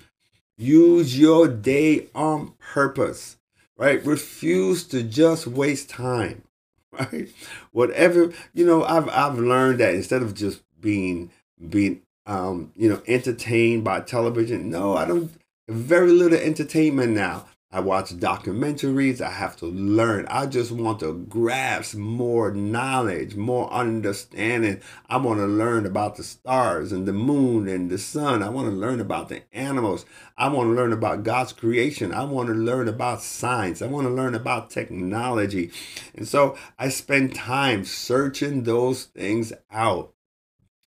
Use 0.58 1.18
your 1.18 1.48
day 1.48 2.08
on 2.14 2.54
purpose. 2.60 3.38
Right? 3.78 4.06
Refuse 4.06 4.84
to 4.88 5.04
just 5.04 5.48
waste 5.48 5.90
time. 5.90 6.44
Right? 6.92 7.30
Whatever, 7.72 8.34
you 8.54 8.66
know, 8.66 8.84
I've 8.84 9.08
I've 9.10 9.38
learned 9.38 9.80
that 9.80 9.94
instead 9.94 10.22
of 10.22 10.34
just 10.34 10.64
being 10.82 11.30
being 11.70 12.02
um, 12.26 12.72
you 12.76 12.88
know, 12.90 13.02
entertained 13.08 13.84
by 13.84 14.02
television. 14.02 14.70
No, 14.70 14.96
I 14.96 15.06
don't. 15.06 15.32
Very 15.68 16.12
little 16.12 16.38
entertainment 16.38 17.14
now. 17.14 17.46
I 17.72 17.82
watch 17.82 18.18
documentaries. 18.18 19.22
I 19.22 19.30
have 19.30 19.56
to 19.58 19.68
learn. 19.68 20.26
I 20.28 20.48
just 20.48 20.72
want 20.72 21.02
to 21.02 21.14
grasp 21.30 21.94
more 21.94 22.52
knowledge, 22.52 23.36
more 23.36 23.72
understanding. 23.72 24.82
I 25.08 25.18
want 25.18 25.40
to 25.40 25.46
learn 25.46 25.86
about 25.86 26.16
the 26.16 26.24
stars 26.24 26.92
and 26.92 27.08
the 27.08 27.14
moon 27.14 27.68
and 27.68 27.92
the 27.92 28.00
sun. 28.00 28.42
I 28.42 28.50
want 28.50 28.70
to 28.70 28.76
learn 28.76 29.00
about 29.00 29.30
the 29.30 29.44
animals. 29.54 30.08
I 30.36 30.48
want 30.48 30.70
to 30.70 30.74
learn 30.74 30.92
about 30.92 31.22
God's 31.22 31.54
creation. 31.54 32.12
I 32.12 32.24
want 32.24 32.48
to 32.48 32.56
learn 32.56 32.88
about 32.88 33.22
science. 33.22 33.84
I 33.84 33.86
want 33.86 34.08
to 34.08 34.14
learn 34.14 34.34
about 34.34 34.72
technology. 34.72 35.70
And 36.16 36.28
so 36.28 36.58
I 36.80 36.90
spend 36.90 37.36
time 37.36 37.86
searching 37.86 38.64
those 38.64 39.04
things 39.04 39.54
out 39.70 40.16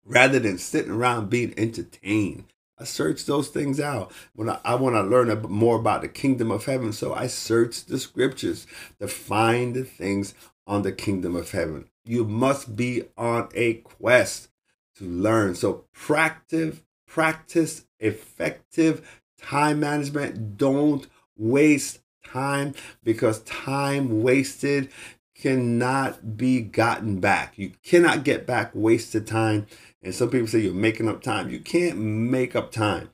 rather 0.06 0.38
than 0.38 0.60
sitting 0.60 0.92
around 0.92 1.32
being 1.32 1.56
entertained. 1.58 2.54
I 2.80 2.84
search 2.84 3.26
those 3.26 3.50
things 3.50 3.80
out 3.80 4.12
when 4.36 4.50
I, 4.50 4.60
I 4.64 4.76
want 4.76 4.96
to 4.96 5.02
learn 5.02 5.42
more 5.50 5.78
about 5.80 6.02
the 6.02 6.08
kingdom 6.08 6.52
of 6.52 6.66
heaven. 6.66 6.94
So 6.94 7.14
I 7.14 7.28
search 7.28 7.86
the 7.86 7.98
scriptures 7.98 8.68
to 9.00 9.08
find 9.08 9.76
the 9.76 9.84
things 9.84 10.36
on 10.68 10.84
the 10.84 10.92
kingdom 10.92 11.36
of 11.36 11.52
heaven. 11.52 11.90
You 12.06 12.24
must 12.26 12.76
be 12.76 13.04
on 13.18 13.50
a 13.56 13.76
quest 13.76 14.50
to 14.98 15.06
learn. 15.06 15.56
So 15.56 15.86
practice, 15.94 16.82
practice 17.08 17.86
effective 18.00 19.24
time 19.40 19.80
management. 19.80 20.58
Don't 20.58 21.08
waste 21.38 22.00
time 22.24 22.74
because 23.04 23.40
time 23.42 24.22
wasted 24.22 24.90
cannot 25.36 26.36
be 26.38 26.62
gotten 26.62 27.20
back. 27.20 27.58
You 27.58 27.72
cannot 27.84 28.24
get 28.24 28.48
back 28.48 28.72
wasted 28.74 29.28
time 29.28 29.68
and 30.04 30.14
some 30.14 30.30
people 30.30 30.48
say 30.48 30.60
you're 30.60 30.74
making 30.74 31.08
up 31.08 31.22
time. 31.22 31.50
You 31.50 31.60
can't 31.60 31.98
make 31.98 32.56
up 32.56 32.72
time. 32.72 33.10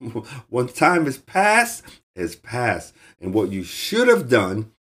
Once 0.50 0.72
time 0.72 1.06
is 1.06 1.18
past, 1.18 1.82
it's 2.14 2.36
past. 2.36 2.94
And 3.20 3.32
what 3.32 3.50
you 3.50 3.64
should 3.64 4.08
have 4.08 4.28
done 4.28 4.72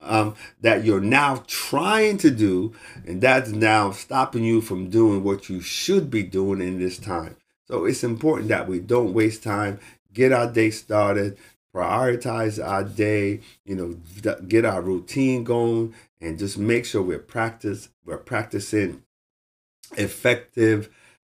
um, 0.00 0.34
that 0.60 0.84
you're 0.84 1.00
now 1.00 1.42
trying 1.46 2.18
to 2.18 2.30
do, 2.30 2.74
and 3.06 3.20
that's 3.20 3.50
now 3.50 3.90
stopping 3.90 4.44
you 4.44 4.60
from 4.60 4.90
doing 4.90 5.22
what 5.24 5.48
you 5.48 5.60
should 5.60 6.10
be 6.10 6.22
doing 6.22 6.60
in 6.60 6.78
this 6.78 6.98
time. 6.98 7.36
So 7.66 7.84
it's 7.84 8.04
important 8.04 8.48
that 8.48 8.68
we 8.68 8.78
don't 8.78 9.12
waste 9.12 9.42
time, 9.42 9.80
get 10.12 10.32
our 10.32 10.50
day 10.50 10.70
started, 10.70 11.36
prioritize 11.74 12.64
our 12.64 12.84
day, 12.84 13.40
you 13.64 13.74
know, 13.74 14.36
get 14.48 14.64
our 14.64 14.80
routine 14.80 15.44
going, 15.44 15.94
and 16.20 16.38
just 16.38 16.56
make 16.56 16.84
sure 16.84 17.02
we're 17.02 17.18
practice 17.18 17.88
we're 18.04 18.16
practicing 18.16 19.02
effective 19.96 20.88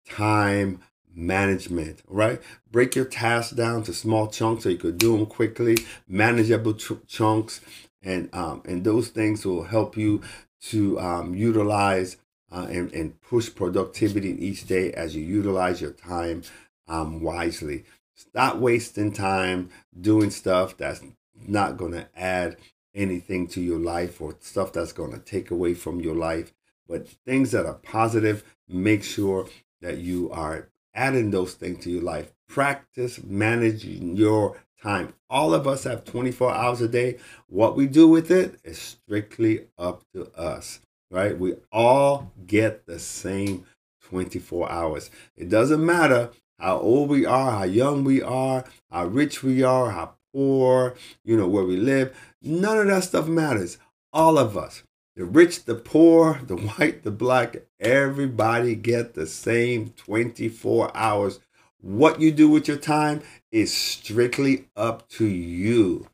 time 0.09 0.81
management 1.17 2.03
right? 2.07 2.41
Break 2.71 2.95
your 2.95 3.07
tasks 3.07 3.53
down 3.53 3.83
to 3.85 3.95
small 3.95 4.29
chunks 4.29 4.65
so 4.65 4.69
you 4.69 4.77
could 4.77 4.99
do 4.99 5.17
them 5.17 5.27
quickly. 5.27 5.79
Manageable 6.07 6.75
chunks 6.75 7.61
and 8.03 8.29
um, 8.35 8.63
and 8.67 8.85
those 8.85 9.09
things 9.09 9.45
will 9.45 9.65
help 9.65 9.97
you 9.97 10.21
to 10.61 11.01
um, 11.01 11.35
utilize 11.35 12.19
uh, 12.53 12.67
and, 12.71 12.93
and 12.93 13.21
push 13.23 13.53
productivity 13.55 14.31
each 14.45 14.67
day 14.67 14.93
as 14.93 15.17
you 15.17 15.23
utilize 15.23 15.81
your 15.81 15.93
time 15.93 16.43
um, 16.87 17.21
wisely. 17.21 17.85
Stop 18.15 18.57
wasting 18.57 19.13
time 19.13 19.71
doing 19.99 20.31
stuff 20.31 20.77
that's 20.77 21.03
not 21.47 21.77
going 21.77 21.93
to 21.93 22.07
add 22.17 22.57
anything 22.95 23.47
to 23.47 23.61
your 23.61 23.79
life 23.79 24.21
or 24.21 24.35
stuff 24.41 24.73
that's 24.73 24.93
going 24.93 25.13
to 25.13 25.19
take 25.19 25.51
away 25.51 25.75
from 25.75 26.01
your 26.01 26.15
life 26.15 26.53
but 26.89 27.09
things 27.09 27.51
that 27.51 27.67
are 27.67 27.75
positive, 27.75 28.45
make 28.69 29.03
sure 29.03 29.49
that 29.81 29.99
you 29.99 30.31
are 30.31 30.69
adding 30.95 31.31
those 31.31 31.55
things 31.55 31.85
to 31.85 31.91
your 31.91 32.03
life. 32.03 32.33
Practice 32.49 33.23
managing 33.23 34.17
your 34.17 34.57
time. 34.83 35.15
All 35.29 35.53
of 35.55 35.67
us 35.67 35.85
have 35.85 36.05
24 36.05 36.53
hours 36.53 36.81
a 36.81 36.89
day. 36.89 37.19
What 37.49 37.77
we 37.77 37.87
do 37.87 38.09
with 38.09 38.31
it 38.31 38.59
is 38.65 38.79
strictly 38.79 39.67
up 39.79 40.05
to 40.15 40.31
us, 40.37 40.81
right? 41.11 41.39
We 41.39 41.57
all 41.73 42.33
get 42.47 42.87
the 42.87 42.99
same 42.99 43.67
24 44.03 44.71
hours. 44.71 45.11
It 45.37 45.49
doesn't 45.49 45.85
matter 45.85 46.31
how 46.59 46.79
old 46.79 47.11
we 47.11 47.27
are, 47.27 47.51
how 47.51 47.65
young 47.65 48.05
we 48.05 48.23
are, 48.23 48.65
how 48.91 49.07
rich 49.07 49.43
we 49.43 49.63
are, 49.63 49.91
how 49.91 50.15
poor, 50.33 50.95
you 51.25 51.37
know, 51.37 51.49
where 51.49 51.65
we 51.65 51.77
live. 51.77 52.17
None 52.43 52.79
of 52.79 52.87
that 52.87 53.05
stuff 53.05 53.27
matters. 53.27 53.79
All 54.13 54.39
of 54.39 54.57
us, 54.57 54.83
the 55.17 55.25
rich, 55.25 55.65
the 55.65 55.75
poor, 55.75 56.41
the 56.47 56.57
white, 56.79 57.03
the 57.03 57.11
black, 57.11 57.57
everybody 57.81 58.75
get 58.75 59.15
the 59.15 59.27
same 59.27 59.91
24 59.97 60.95
hours. 60.97 61.41
What 61.81 62.21
you 62.21 62.31
do 62.31 62.49
with 62.49 62.69
your 62.69 62.77
time 62.77 63.23
is 63.51 63.75
strictly 63.75 64.69
up 64.77 65.09
to 65.11 65.27
you. 65.27 66.09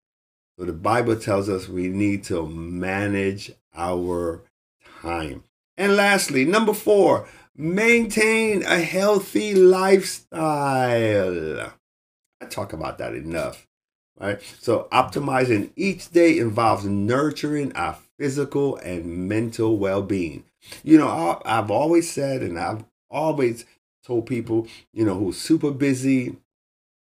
So 0.58 0.64
the 0.66 0.72
Bible 0.72 1.16
tells 1.16 1.48
us 1.48 1.68
we 1.68 1.88
need 1.88 2.24
to 2.24 2.46
manage 2.46 3.52
our 3.74 4.42
time. 5.00 5.44
And 5.76 5.96
lastly, 5.96 6.44
number 6.44 6.74
four, 6.74 7.26
maintain 7.56 8.62
a 8.62 8.78
healthy 8.80 9.54
lifestyle. 9.54 10.40
I 12.40 12.44
talk 12.48 12.72
about 12.72 12.98
that 12.98 13.14
enough, 13.14 13.66
right? 14.20 14.40
So 14.60 14.88
optimizing 14.92 15.70
each 15.74 16.10
day 16.10 16.38
involves 16.38 16.84
nurturing 16.84 17.72
our 17.74 17.96
physical 18.22 18.76
and 18.76 19.28
mental 19.28 19.76
well-being. 19.76 20.44
You 20.84 20.96
know, 20.96 21.40
I've 21.44 21.72
always 21.72 22.08
said, 22.08 22.40
and 22.42 22.56
I've 22.56 22.84
always 23.10 23.64
told 24.06 24.26
people, 24.26 24.68
you 24.92 25.04
know, 25.04 25.14
who's 25.14 25.40
super 25.40 25.72
busy, 25.72 26.36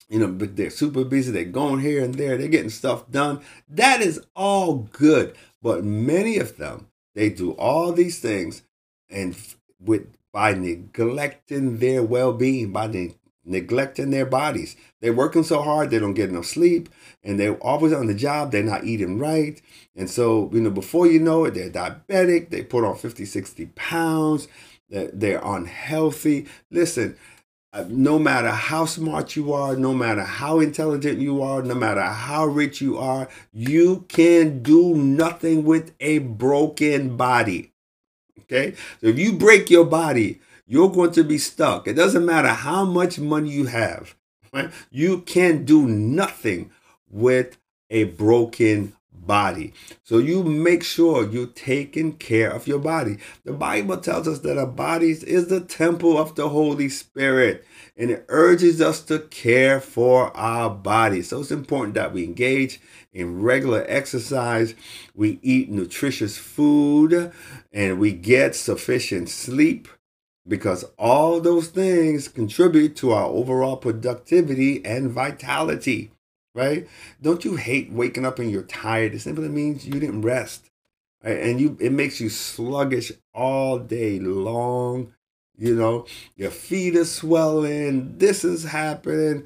you 0.08 0.20
know, 0.20 0.28
but 0.28 0.56
they're 0.56 0.70
super 0.70 1.04
busy, 1.04 1.32
they're 1.32 1.46
going 1.46 1.80
here 1.80 2.04
and 2.04 2.14
there, 2.14 2.38
they're 2.38 2.48
getting 2.48 2.70
stuff 2.70 3.10
done. 3.10 3.42
That 3.68 4.02
is 4.02 4.22
all 4.36 4.88
good. 4.92 5.36
But 5.64 5.84
many 5.84 6.38
of 6.38 6.58
them, 6.58 6.90
they 7.16 7.30
do 7.30 7.54
all 7.54 7.92
these 7.92 8.20
things 8.20 8.62
and 9.10 9.36
with 9.84 10.14
by 10.32 10.54
neglecting 10.54 11.80
their 11.80 12.04
well-being, 12.04 12.72
by 12.72 12.86
ne- 12.86 13.16
neglecting 13.50 14.12
their 14.12 14.26
bodies. 14.26 14.76
They're 15.02 15.14
working 15.14 15.44
so 15.44 15.62
hard, 15.62 15.90
they 15.90 16.00
don't 16.00 16.14
get 16.14 16.30
enough 16.30 16.46
sleep, 16.46 16.90
and 17.24 17.40
they're 17.40 17.56
always 17.56 17.92
on 17.92 18.08
the 18.08 18.14
job, 18.14 18.52
they're 18.52 18.64
not 18.64 18.86
eating 18.86 19.18
right. 19.20 19.62
And 19.96 20.10
so, 20.10 20.50
you 20.54 20.62
know, 20.62 20.70
before 20.70 21.08
you 21.08 21.20
know 21.20 21.46
it, 21.46 21.56
they're 21.56 21.70
diabetic, 21.70 22.50
they 22.50 22.64
put 22.64 22.84
on 22.84 22.96
50, 22.96 23.26
60 23.26 23.66
pounds, 23.76 24.48
they're, 24.90 25.10
they're 25.12 25.42
unhealthy. 25.44 26.48
Listen, 26.72 27.18
uh, 27.72 27.86
no 27.88 28.18
matter 28.18 28.50
how 28.50 28.86
smart 28.86 29.36
you 29.36 29.54
are, 29.54 29.76
no 29.76 29.94
matter 29.94 30.24
how 30.24 30.60
intelligent 30.60 31.20
you 31.20 31.42
are, 31.42 31.62
no 31.62 31.76
matter 31.76 32.02
how 32.02 32.46
rich 32.46 32.82
you 32.82 32.98
are, 32.98 33.30
you 33.54 34.06
can 34.08 34.64
do 34.64 34.96
nothing 34.96 35.64
with 35.64 35.94
a 36.00 36.20
broken 36.20 37.16
body. 37.16 37.72
Okay? 38.42 38.74
So 39.02 39.08
if 39.08 39.20
you 39.20 39.34
break 39.34 39.70
your 39.70 39.86
body, 39.86 40.40
you're 40.70 40.92
going 40.92 41.12
to 41.12 41.24
be 41.24 41.40
stuck. 41.40 41.88
It 41.88 41.96
doesn't 41.96 42.26
matter 42.26 42.50
how 42.50 42.86
much 42.86 43.20
money 43.20 43.50
you 43.50 43.66
have, 43.66 44.16
right? 44.54 44.70
You 44.92 45.22
can 45.22 45.66
do 45.66 45.88
nothing 45.88 46.70
with 47.10 47.58
a 47.90 48.04
broken 48.04 48.94
body. 49.12 49.74
So 50.04 50.20
you 50.20 50.44
make 50.44 50.84
sure 50.84 51.28
you're 51.28 51.48
taking 51.48 52.14
care 52.14 52.52
of 52.52 52.68
your 52.68 52.78
body. 52.78 53.18
The 53.46 53.54
Bible 53.54 53.98
tells 53.98 54.28
us 54.28 54.40
that 54.40 54.60
our 54.60 54.68
bodies 54.68 55.24
is 55.24 55.48
the 55.48 55.60
temple 55.60 56.18
of 56.18 56.36
the 56.36 56.50
Holy 56.50 56.88
Spirit 56.88 57.66
and 57.98 58.12
it 58.12 58.26
urges 58.30 58.80
us 58.80 59.02
to 59.02 59.20
care 59.20 59.82
for 59.82 60.36
our 60.38 60.70
bodies. 60.70 61.30
So 61.30 61.42
it's 61.42 61.52
important 61.52 61.96
that 61.96 62.14
we 62.14 62.24
engage 62.24 62.80
in 63.12 63.42
regular 63.42 63.86
exercise, 63.88 64.76
we 65.16 65.40
eat 65.42 65.70
nutritious 65.70 66.38
food, 66.38 67.32
and 67.74 68.00
we 68.00 68.12
get 68.12 68.56
sufficient 68.56 69.30
sleep 69.30 69.88
because 70.50 70.84
all 70.98 71.40
those 71.40 71.68
things 71.68 72.28
contribute 72.28 72.96
to 72.98 73.12
our 73.12 73.28
overall 73.28 73.78
productivity 73.78 74.84
and 74.84 75.12
vitality, 75.12 76.12
right? 76.56 76.88
Don't 77.22 77.46
you 77.46 77.56
hate 77.56 77.92
waking 77.92 78.26
up 78.26 78.40
and 78.40 78.52
you're 78.52 78.64
tired? 78.64 79.14
It 79.14 79.22
simply 79.22 79.48
means 79.48 79.88
you 79.88 80.00
didn't 80.00 80.24
rest. 80.24 80.70
Right? 81.24 81.38
And 81.38 81.62
you 81.62 81.78
it 81.80 81.92
makes 81.92 82.20
you 82.20 82.30
sluggish 82.30 83.12
all 83.34 83.78
day 83.78 84.20
long. 84.20 85.14
You 85.58 85.76
know, 85.76 86.06
your 86.36 86.52
feet 86.52 86.96
are 86.96 87.06
swelling, 87.06 88.18
this 88.18 88.44
is 88.44 88.64
happening 88.64 89.46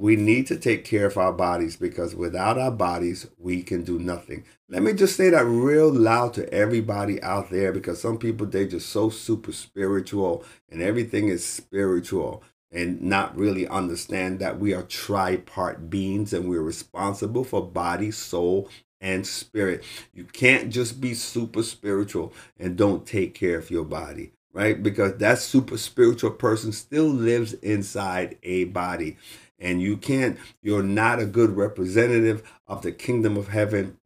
we 0.00 0.16
need 0.16 0.46
to 0.46 0.56
take 0.56 0.82
care 0.82 1.04
of 1.04 1.18
our 1.18 1.32
bodies 1.32 1.76
because 1.76 2.14
without 2.14 2.56
our 2.56 2.70
bodies, 2.70 3.26
we 3.36 3.62
can 3.62 3.84
do 3.84 3.98
nothing. 3.98 4.42
Let 4.70 4.82
me 4.82 4.94
just 4.94 5.14
say 5.14 5.28
that 5.28 5.44
real 5.44 5.92
loud 5.92 6.32
to 6.34 6.50
everybody 6.54 7.22
out 7.22 7.50
there 7.50 7.70
because 7.70 8.00
some 8.00 8.16
people, 8.16 8.46
they're 8.46 8.66
just 8.66 8.88
so 8.88 9.10
super 9.10 9.52
spiritual 9.52 10.42
and 10.70 10.80
everything 10.80 11.28
is 11.28 11.44
spiritual 11.44 12.42
and 12.72 13.02
not 13.02 13.36
really 13.36 13.68
understand 13.68 14.38
that 14.38 14.58
we 14.58 14.72
are 14.72 14.84
tripart 14.84 15.90
beings 15.90 16.32
and 16.32 16.48
we're 16.48 16.62
responsible 16.62 17.44
for 17.44 17.60
body, 17.60 18.10
soul, 18.10 18.70
and 19.02 19.26
spirit. 19.26 19.84
You 20.14 20.24
can't 20.24 20.70
just 20.70 21.02
be 21.02 21.12
super 21.12 21.62
spiritual 21.62 22.32
and 22.58 22.74
don't 22.74 23.04
take 23.04 23.34
care 23.34 23.58
of 23.58 23.70
your 23.70 23.84
body 23.84 24.32
right? 24.52 24.82
Because 24.82 25.16
that 25.18 25.38
super 25.38 25.78
spiritual 25.78 26.32
person 26.32 26.72
still 26.72 27.06
lives 27.06 27.52
inside 27.54 28.36
a 28.42 28.64
body 28.64 29.16
and 29.60 29.82
you 29.82 29.96
can't 29.96 30.38
you're 30.62 30.82
not 30.82 31.20
a 31.20 31.26
good 31.26 31.50
representative 31.56 32.42
of 32.66 32.82
the 32.82 32.92
kingdom 32.92 33.36
of 33.36 33.48
heaven. 33.48 33.98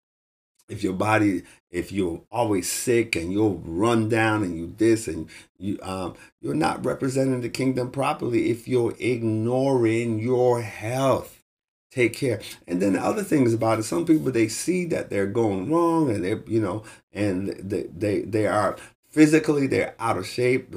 If 0.69 0.83
your 0.83 0.95
body 0.95 1.43
if 1.71 1.93
you're 1.93 2.23
always 2.33 2.71
sick 2.71 3.17
and 3.17 3.33
you'll 3.33 3.59
run 3.65 4.09
down 4.09 4.43
and 4.43 4.57
you 4.57 4.75
this 4.79 5.09
and 5.09 5.29
you 5.59 5.79
um 5.83 6.15
you're 6.41 6.55
not 6.55 6.85
representing 6.85 7.41
the 7.43 7.49
kingdom 7.49 7.91
properly 7.91 8.51
if 8.51 8.69
you're 8.69 8.95
ignoring 8.99 10.19
your 10.21 10.63
health. 10.63 11.43
Take 11.93 12.15
care. 12.15 12.41
And 12.67 12.83
then 12.83 12.95
the 12.95 13.01
other 13.01 13.23
things 13.23 13.55
about 13.55 13.79
it 13.79 13.85
some 13.85 14.07
people 14.07 14.33
they 14.33 14.49
see 14.49 14.85
that 14.87 15.11
they're 15.11 15.27
going 15.27 15.71
wrong 15.71 16.11
and 16.11 16.25
they're 16.25 16.43
you 16.47 16.61
know 16.61 16.85
and 17.13 17.49
they 17.51 17.85
they, 17.97 18.21
they 18.23 18.47
are 18.47 18.77
physically 19.11 19.67
they're 19.69 19.95
out 20.01 20.19
of 20.19 20.27
shape 20.27 20.75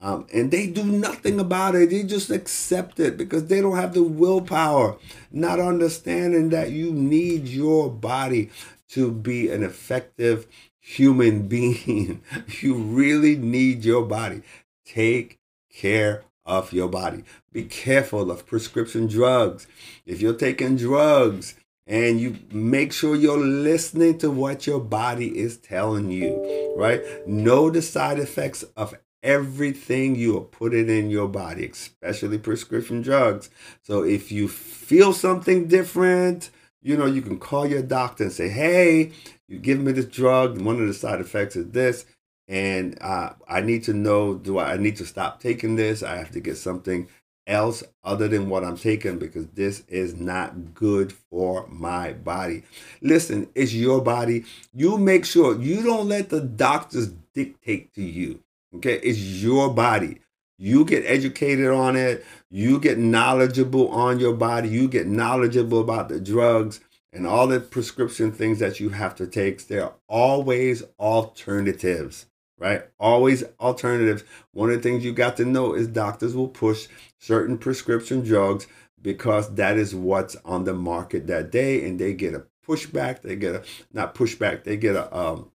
um, 0.00 0.26
and 0.32 0.50
they 0.50 0.66
do 0.66 0.84
nothing 0.84 1.38
about 1.38 1.74
it. 1.74 1.90
They 1.90 2.02
just 2.02 2.30
accept 2.30 2.98
it 2.98 3.16
because 3.18 3.46
they 3.46 3.60
don't 3.60 3.76
have 3.76 3.92
the 3.92 4.02
willpower, 4.02 4.96
not 5.30 5.60
understanding 5.60 6.48
that 6.50 6.70
you 6.70 6.90
need 6.92 7.46
your 7.48 7.90
body 7.90 8.50
to 8.90 9.12
be 9.12 9.50
an 9.50 9.62
effective 9.62 10.46
human 10.80 11.46
being. 11.48 12.22
you 12.60 12.74
really 12.74 13.36
need 13.36 13.84
your 13.84 14.04
body. 14.04 14.42
Take 14.86 15.38
care 15.70 16.24
of 16.46 16.72
your 16.72 16.88
body. 16.88 17.22
Be 17.52 17.64
careful 17.64 18.30
of 18.30 18.46
prescription 18.46 19.06
drugs. 19.06 19.66
If 20.06 20.22
you're 20.22 20.34
taking 20.34 20.76
drugs, 20.76 21.54
and 21.86 22.20
you 22.20 22.38
make 22.52 22.92
sure 22.92 23.16
you're 23.16 23.36
listening 23.36 24.16
to 24.16 24.30
what 24.30 24.64
your 24.64 24.78
body 24.78 25.36
is 25.36 25.56
telling 25.56 26.08
you, 26.08 26.72
right? 26.76 27.02
Know 27.26 27.68
the 27.68 27.82
side 27.82 28.20
effects 28.20 28.62
of 28.76 28.94
everything 29.22 30.14
you 30.14 30.36
are 30.38 30.42
putting 30.44 30.88
in 30.88 31.10
your 31.10 31.28
body, 31.28 31.66
especially 31.66 32.38
prescription 32.38 33.02
drugs. 33.02 33.50
So 33.82 34.02
if 34.04 34.32
you 34.32 34.48
feel 34.48 35.12
something 35.12 35.68
different, 35.68 36.50
you 36.82 36.96
know, 36.96 37.06
you 37.06 37.22
can 37.22 37.38
call 37.38 37.66
your 37.66 37.82
doctor 37.82 38.24
and 38.24 38.32
say, 38.32 38.48
hey, 38.48 39.12
you 39.48 39.58
give 39.58 39.80
me 39.80 39.92
this 39.92 40.06
drug. 40.06 40.60
One 40.60 40.80
of 40.80 40.86
the 40.86 40.94
side 40.94 41.20
effects 41.20 41.56
is 41.56 41.70
this. 41.70 42.06
And 42.48 42.98
uh, 43.00 43.34
I 43.46 43.60
need 43.60 43.84
to 43.84 43.92
know, 43.92 44.34
do 44.34 44.58
I, 44.58 44.72
I 44.72 44.76
need 44.76 44.96
to 44.96 45.06
stop 45.06 45.40
taking 45.40 45.76
this? 45.76 46.02
I 46.02 46.16
have 46.16 46.32
to 46.32 46.40
get 46.40 46.56
something 46.56 47.08
else 47.46 47.82
other 48.04 48.28
than 48.28 48.48
what 48.48 48.64
I'm 48.64 48.76
taking 48.76 49.18
because 49.18 49.46
this 49.48 49.82
is 49.88 50.14
not 50.14 50.74
good 50.74 51.12
for 51.12 51.66
my 51.68 52.12
body. 52.12 52.62
Listen, 53.00 53.48
it's 53.54 53.74
your 53.74 54.00
body. 54.00 54.44
You 54.72 54.98
make 54.98 55.24
sure 55.24 55.60
you 55.60 55.82
don't 55.82 56.08
let 56.08 56.30
the 56.30 56.40
doctors 56.40 57.08
dictate 57.34 57.92
to 57.94 58.02
you. 58.02 58.40
Okay, 58.76 59.00
it's 59.02 59.18
your 59.18 59.72
body. 59.72 60.20
You 60.58 60.84
get 60.84 61.04
educated 61.06 61.68
on 61.68 61.96
it. 61.96 62.24
You 62.50 62.78
get 62.78 62.98
knowledgeable 62.98 63.88
on 63.88 64.20
your 64.20 64.34
body. 64.34 64.68
You 64.68 64.88
get 64.88 65.06
knowledgeable 65.06 65.80
about 65.80 66.08
the 66.08 66.20
drugs 66.20 66.80
and 67.12 67.26
all 67.26 67.46
the 67.46 67.60
prescription 67.60 68.30
things 68.30 68.58
that 68.58 68.78
you 68.78 68.90
have 68.90 69.14
to 69.16 69.26
take. 69.26 69.66
There 69.66 69.84
are 69.84 69.94
always 70.08 70.82
alternatives, 70.98 72.26
right? 72.58 72.84
Always 72.98 73.42
alternatives. 73.58 74.22
One 74.52 74.70
of 74.70 74.76
the 74.76 74.82
things 74.82 75.04
you 75.04 75.12
got 75.12 75.36
to 75.38 75.44
know 75.44 75.74
is 75.74 75.88
doctors 75.88 76.36
will 76.36 76.48
push 76.48 76.88
certain 77.18 77.58
prescription 77.58 78.22
drugs 78.22 78.66
because 79.02 79.54
that 79.54 79.78
is 79.78 79.94
what's 79.94 80.36
on 80.44 80.64
the 80.64 80.74
market 80.74 81.26
that 81.26 81.50
day, 81.50 81.86
and 81.86 81.98
they 81.98 82.12
get 82.12 82.34
a 82.34 82.44
pushback. 82.68 83.22
They 83.22 83.34
get 83.34 83.54
a 83.54 83.62
not 83.92 84.14
pushback. 84.14 84.64
They 84.64 84.76
get 84.76 84.94
a 84.94 85.16
um, 85.16 85.50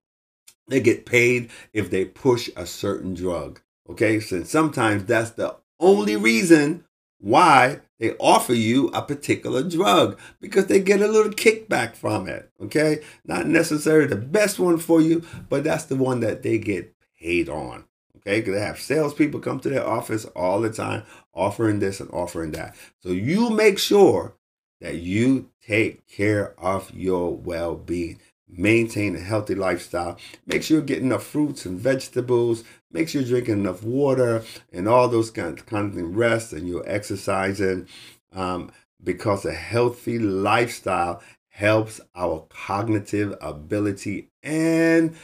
they 0.67 0.79
get 0.79 1.05
paid 1.05 1.49
if 1.73 1.89
they 1.89 2.05
push 2.05 2.49
a 2.55 2.65
certain 2.65 3.13
drug. 3.13 3.61
Okay, 3.89 4.19
so 4.19 4.43
sometimes 4.43 5.05
that's 5.05 5.31
the 5.31 5.55
only 5.79 6.15
reason 6.15 6.85
why 7.19 7.79
they 7.99 8.13
offer 8.17 8.53
you 8.53 8.89
a 8.89 9.01
particular 9.01 9.63
drug 9.63 10.19
because 10.41 10.67
they 10.67 10.79
get 10.79 11.01
a 11.01 11.07
little 11.07 11.31
kickback 11.31 11.95
from 11.95 12.27
it. 12.27 12.51
Okay. 12.61 13.01
Not 13.25 13.47
necessarily 13.47 14.07
the 14.07 14.15
best 14.15 14.59
one 14.59 14.77
for 14.77 15.01
you, 15.01 15.23
but 15.49 15.63
that's 15.63 15.85
the 15.85 15.95
one 15.95 16.19
that 16.19 16.43
they 16.43 16.57
get 16.57 16.93
paid 17.19 17.47
on. 17.47 17.85
Okay. 18.17 18.41
Because 18.41 18.55
they 18.55 18.61
have 18.61 18.79
salespeople 18.79 19.39
come 19.39 19.59
to 19.61 19.69
their 19.69 19.87
office 19.87 20.25
all 20.35 20.61
the 20.61 20.71
time 20.71 21.03
offering 21.33 21.79
this 21.79 21.99
and 21.99 22.11
offering 22.11 22.51
that. 22.51 22.75
So 22.99 23.09
you 23.09 23.49
make 23.49 23.79
sure 23.79 24.35
that 24.81 24.95
you 24.95 25.49
take 25.65 26.07
care 26.07 26.53
of 26.59 26.93
your 26.93 27.33
well 27.35 27.75
being. 27.75 28.19
Maintain 28.47 29.15
a 29.15 29.19
healthy 29.19 29.55
lifestyle. 29.55 30.17
Make 30.45 30.63
sure 30.63 30.77
you're 30.77 30.85
getting 30.85 31.07
enough 31.07 31.25
fruits 31.25 31.65
and 31.65 31.79
vegetables. 31.79 32.63
Make 32.91 33.09
sure 33.09 33.21
you're 33.21 33.41
drinking 33.41 33.61
enough 33.65 33.83
water 33.83 34.43
and 34.71 34.87
all 34.87 35.07
those 35.07 35.31
kind 35.31 35.57
of, 35.57 35.65
kind 35.65 35.89
of 35.89 35.95
things. 35.95 36.15
Rest 36.15 36.53
and 36.53 36.67
you're 36.67 36.87
exercising 36.87 37.87
um, 38.31 38.71
because 39.03 39.45
a 39.45 39.53
healthy 39.53 40.19
lifestyle 40.19 41.21
helps 41.49 42.01
our 42.15 42.45
cognitive 42.49 43.35
ability 43.41 44.29
and 44.43 45.15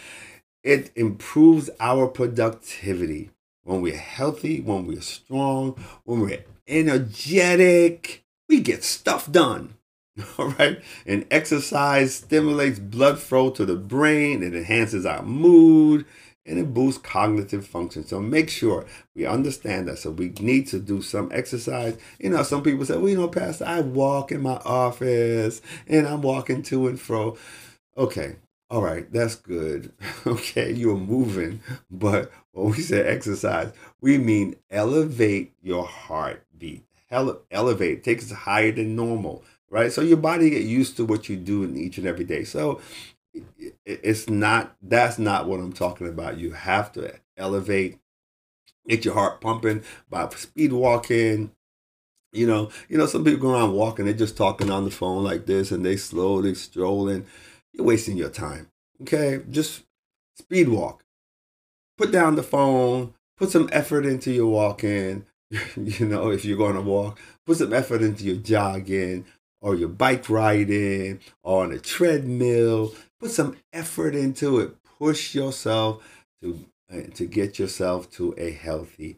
it 0.63 0.91
improves 0.95 1.69
our 1.79 2.07
productivity. 2.07 3.31
When 3.63 3.81
we're 3.81 3.97
healthy, 3.97 4.59
when 4.59 4.87
we're 4.87 5.01
strong, 5.01 5.73
when 6.03 6.21
we're 6.21 6.45
energetic, 6.67 8.23
we 8.49 8.59
get 8.59 8.83
stuff 8.83 9.31
done. 9.31 9.75
All 10.37 10.49
right. 10.49 10.81
And 11.05 11.25
exercise 11.31 12.15
stimulates 12.15 12.79
blood 12.79 13.19
flow 13.19 13.49
to 13.51 13.65
the 13.65 13.75
brain, 13.75 14.43
it 14.43 14.53
enhances 14.53 15.05
our 15.05 15.23
mood, 15.23 16.05
and 16.45 16.59
it 16.59 16.73
boosts 16.73 17.01
cognitive 17.01 17.65
function. 17.65 18.05
So 18.05 18.19
make 18.19 18.49
sure 18.49 18.85
we 19.15 19.25
understand 19.25 19.87
that. 19.87 19.99
So 19.99 20.11
we 20.11 20.29
need 20.39 20.67
to 20.67 20.79
do 20.79 21.01
some 21.01 21.29
exercise. 21.31 21.97
You 22.19 22.29
know, 22.31 22.43
some 22.43 22.63
people 22.63 22.85
say, 22.85 22.97
well, 22.97 23.09
you 23.09 23.17
know, 23.17 23.27
Pastor, 23.27 23.65
I 23.65 23.81
walk 23.81 24.31
in 24.31 24.41
my 24.41 24.55
office 24.65 25.61
and 25.87 26.07
I'm 26.07 26.21
walking 26.21 26.61
to 26.63 26.87
and 26.87 26.99
fro. 26.99 27.37
Okay. 27.97 28.35
All 28.69 28.81
right, 28.81 29.11
that's 29.11 29.35
good. 29.35 29.91
Okay, 30.25 30.71
you're 30.71 30.95
moving, 30.95 31.61
but 31.89 32.31
when 32.53 32.71
we 32.71 32.81
say 32.81 33.01
exercise, 33.01 33.73
we 33.99 34.17
mean 34.17 34.55
elevate 34.69 35.53
your 35.61 35.85
heartbeat. 35.85 36.85
Ele- 37.09 37.41
elevate, 37.51 38.07
it 38.07 38.31
higher 38.31 38.71
than 38.71 38.95
normal 38.95 39.43
right? 39.71 39.91
So 39.91 40.01
your 40.01 40.17
body 40.17 40.51
get 40.51 40.63
used 40.63 40.97
to 40.97 41.05
what 41.05 41.29
you 41.29 41.37
do 41.37 41.63
in 41.63 41.75
each 41.75 41.97
and 41.97 42.05
every 42.05 42.25
day. 42.25 42.43
So 42.43 42.79
it's 43.85 44.29
not 44.29 44.75
that's 44.81 45.17
not 45.17 45.47
what 45.47 45.59
I'm 45.59 45.73
talking 45.73 46.07
about. 46.07 46.37
You 46.37 46.51
have 46.51 46.91
to 46.93 47.15
elevate, 47.37 47.97
get 48.87 49.05
your 49.05 49.15
heart 49.15 49.41
pumping 49.41 49.83
by 50.09 50.29
speed 50.29 50.73
walking. 50.73 51.51
You 52.33 52.47
know, 52.47 52.69
you 52.87 52.97
know, 52.97 53.07
some 53.07 53.23
people 53.23 53.39
go 53.39 53.53
around 53.53 53.73
walking, 53.73 54.05
they're 54.05 54.13
just 54.13 54.37
talking 54.37 54.69
on 54.69 54.85
the 54.85 54.91
phone 54.91 55.23
like 55.23 55.47
this 55.47 55.71
and 55.71 55.85
they 55.85 55.97
slowly 55.97 56.53
strolling. 56.55 57.25
You're 57.73 57.85
wasting 57.85 58.17
your 58.17 58.29
time. 58.29 58.69
Okay? 59.01 59.41
Just 59.49 59.83
speed 60.37 60.69
walk. 60.69 61.03
Put 61.97 62.11
down 62.11 62.35
the 62.35 62.43
phone, 62.43 63.13
put 63.37 63.51
some 63.51 63.69
effort 63.71 64.05
into 64.05 64.31
your 64.31 64.47
walking. 64.47 65.25
you 65.75 66.05
know, 66.05 66.29
if 66.29 66.45
you're 66.45 66.57
going 66.57 66.75
to 66.75 66.81
walk, 66.81 67.19
put 67.45 67.57
some 67.57 67.73
effort 67.73 68.01
into 68.01 68.23
your 68.23 68.37
jogging, 68.37 69.25
or 69.61 69.75
your 69.75 69.89
bike 69.89 70.29
riding 70.29 71.19
or 71.43 71.63
on 71.63 71.71
a 71.71 71.79
treadmill. 71.79 72.93
Put 73.19 73.31
some 73.31 73.57
effort 73.71 74.15
into 74.15 74.59
it. 74.59 74.75
Push 74.99 75.33
yourself 75.35 76.03
to 76.41 76.65
uh, 76.91 77.03
to 77.13 77.25
get 77.25 77.57
yourself 77.57 78.11
to 78.11 78.35
a 78.37 78.51
healthy 78.51 79.17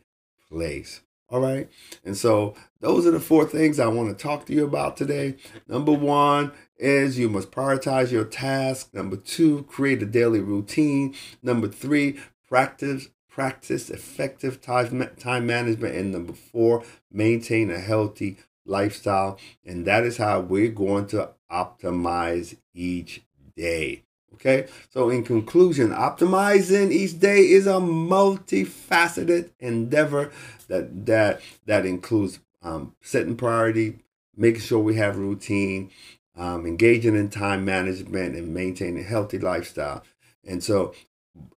place. 0.50 1.02
All 1.30 1.40
right. 1.40 1.68
And 2.06 2.16
so 2.16 2.54
those 2.80 3.08
are 3.08 3.12
the 3.12 3.20
four 3.20 3.46
things 3.46 3.80
I 3.80 3.88
want 3.88 4.16
to 4.16 4.22
talk 4.22 4.46
to 4.46 4.54
you 4.54 4.66
about 4.66 4.96
today. 4.96 5.38
Number 5.68 5.92
one 5.92 6.52
is 6.78 7.18
you 7.18 7.28
must 7.28 7.50
prioritize 7.50 8.12
your 8.12 8.26
task. 8.26 8.94
Number 8.94 9.16
two, 9.16 9.64
create 9.64 10.04
a 10.04 10.06
daily 10.06 10.42
routine. 10.42 11.16
Number 11.42 11.68
three, 11.68 12.20
practice 12.48 13.08
practice 13.34 13.90
effective 13.90 14.62
time, 14.62 15.10
time 15.18 15.48
management. 15.48 15.96
And 15.96 16.12
number 16.12 16.34
four, 16.34 16.84
maintain 17.12 17.72
a 17.72 17.80
healthy 17.80 18.38
lifestyle. 18.66 19.38
And 19.66 19.86
that 19.86 20.04
is 20.04 20.18
how 20.18 20.42
we're 20.42 20.72
going 20.72 21.08
to 21.08 21.30
optimize 21.52 22.58
each 22.74 23.22
day. 23.56 24.04
Okay, 24.36 24.68
so 24.90 25.10
in 25.10 25.24
conclusion, 25.24 25.92
optimizing 25.92 26.92
each 26.92 27.20
day 27.20 27.42
is 27.42 27.68
a 27.68 27.74
multifaceted 27.74 29.52
endeavor 29.60 30.32
that 30.68 31.06
that 31.06 31.42
that 31.66 31.86
includes 31.86 32.40
um, 32.64 32.96
setting 33.00 33.38
priority, 33.38 34.00
making 34.36 34.62
sure 34.62 34.80
we 34.80 34.96
have 34.96 35.18
routine, 35.18 35.92
um, 36.36 36.66
engaging 36.66 37.16
in 37.16 37.30
time 37.30 37.64
management, 37.64 38.36
and 38.36 38.54
maintaining 38.54 39.04
a 39.04 39.08
healthy 39.08 39.38
lifestyle. 39.38 40.04
And 40.46 40.64
so, 40.64 40.94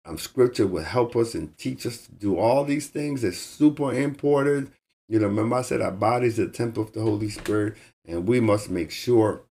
um, 0.04 0.18
scripture 0.18 0.66
will 0.66 0.82
help 0.82 1.14
us 1.16 1.34
and 1.34 1.56
teach 1.56 1.86
us 1.86 2.06
to 2.06 2.12
do 2.12 2.36
all 2.36 2.64
these 2.64 2.88
things. 2.88 3.22
It's 3.22 3.38
super 3.38 3.94
important 3.94 4.72
you 5.08 5.18
know, 5.18 5.26
remember 5.26 5.56
I 5.56 5.62
said 5.62 5.80
our 5.80 5.90
body 5.90 6.26
is 6.26 6.36
the 6.36 6.48
temple 6.48 6.82
of 6.82 6.92
the 6.92 7.02
Holy 7.02 7.28
Spirit, 7.28 7.76
and 8.06 8.26
we 8.26 8.40
must 8.40 8.70
make 8.70 8.90
sure 8.90 9.42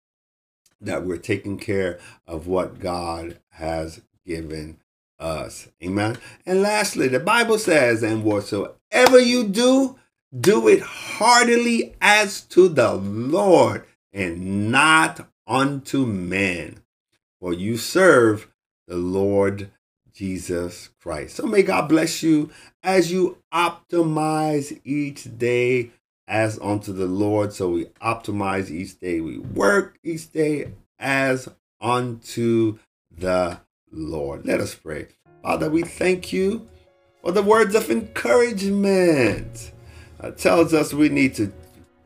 that 0.81 1.05
we're 1.05 1.17
taking 1.17 1.57
care 1.57 1.99
of 2.27 2.47
what 2.47 2.79
God 2.79 3.39
has 3.51 4.01
given 4.25 4.77
us. 5.19 5.69
Amen. 5.83 6.17
And 6.45 6.61
lastly, 6.61 7.07
the 7.07 7.19
Bible 7.19 7.57
says, 7.57 8.03
and 8.03 8.23
whatsoever 8.23 9.19
you 9.19 9.45
do, 9.47 9.97
do 10.37 10.67
it 10.67 10.81
heartily 10.81 11.95
as 12.01 12.41
to 12.41 12.67
the 12.67 12.93
Lord 12.93 13.85
and 14.11 14.71
not 14.71 15.29
unto 15.47 16.05
men. 16.05 16.81
For 17.39 17.53
you 17.53 17.77
serve 17.77 18.49
the 18.87 18.97
Lord 18.97 19.71
Jesus 20.13 20.89
Christ. 21.01 21.35
So 21.35 21.45
may 21.45 21.63
God 21.63 21.89
bless 21.89 22.23
you 22.23 22.49
as 22.83 23.11
you 23.11 23.37
optimize 23.53 24.79
each 24.83 25.37
day 25.37 25.91
as 26.27 26.59
unto 26.59 26.93
the 26.93 27.07
Lord. 27.07 27.53
So 27.53 27.69
we 27.69 27.85
optimize 28.01 28.69
each 28.69 28.99
day. 28.99 29.21
We 29.21 29.39
work 29.39 29.97
each 30.03 30.31
day 30.31 30.73
as 30.99 31.49
unto 31.81 32.77
the 33.15 33.59
Lord. 33.91 34.45
Let 34.45 34.59
us 34.59 34.75
pray. 34.75 35.07
Father, 35.41 35.69
we 35.69 35.81
thank 35.81 36.31
you 36.31 36.67
for 37.21 37.31
the 37.31 37.43
words 37.43 37.75
of 37.75 37.89
encouragement. 37.89 39.71
It 40.23 40.37
tells 40.37 40.73
us 40.73 40.93
we 40.93 41.09
need 41.09 41.35
to 41.35 41.51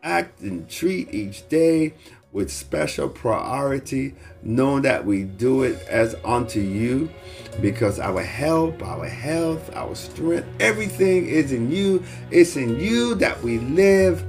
act 0.02 0.42
and 0.42 0.70
treat 0.70 1.14
each 1.14 1.48
day 1.50 1.94
with 2.32 2.52
special 2.52 3.10
priority, 3.10 4.14
knowing 4.44 4.84
that 4.84 5.06
we 5.06 5.24
do 5.24 5.64
it 5.64 5.82
as 5.88 6.16
unto 6.26 6.60
you, 6.60 7.10
because 7.62 8.00
our 8.00 8.22
help, 8.22 8.84
our 8.84 9.08
health, 9.08 9.76
our 9.76 9.96
strength, 9.96 10.48
everything 10.60 11.26
is 11.28 11.52
in 11.52 11.72
you. 11.72 12.04
It's 12.30 12.56
in 12.56 12.80
you 12.80 13.16
that 13.16 13.42
we 13.42 13.60
live, 13.60 14.24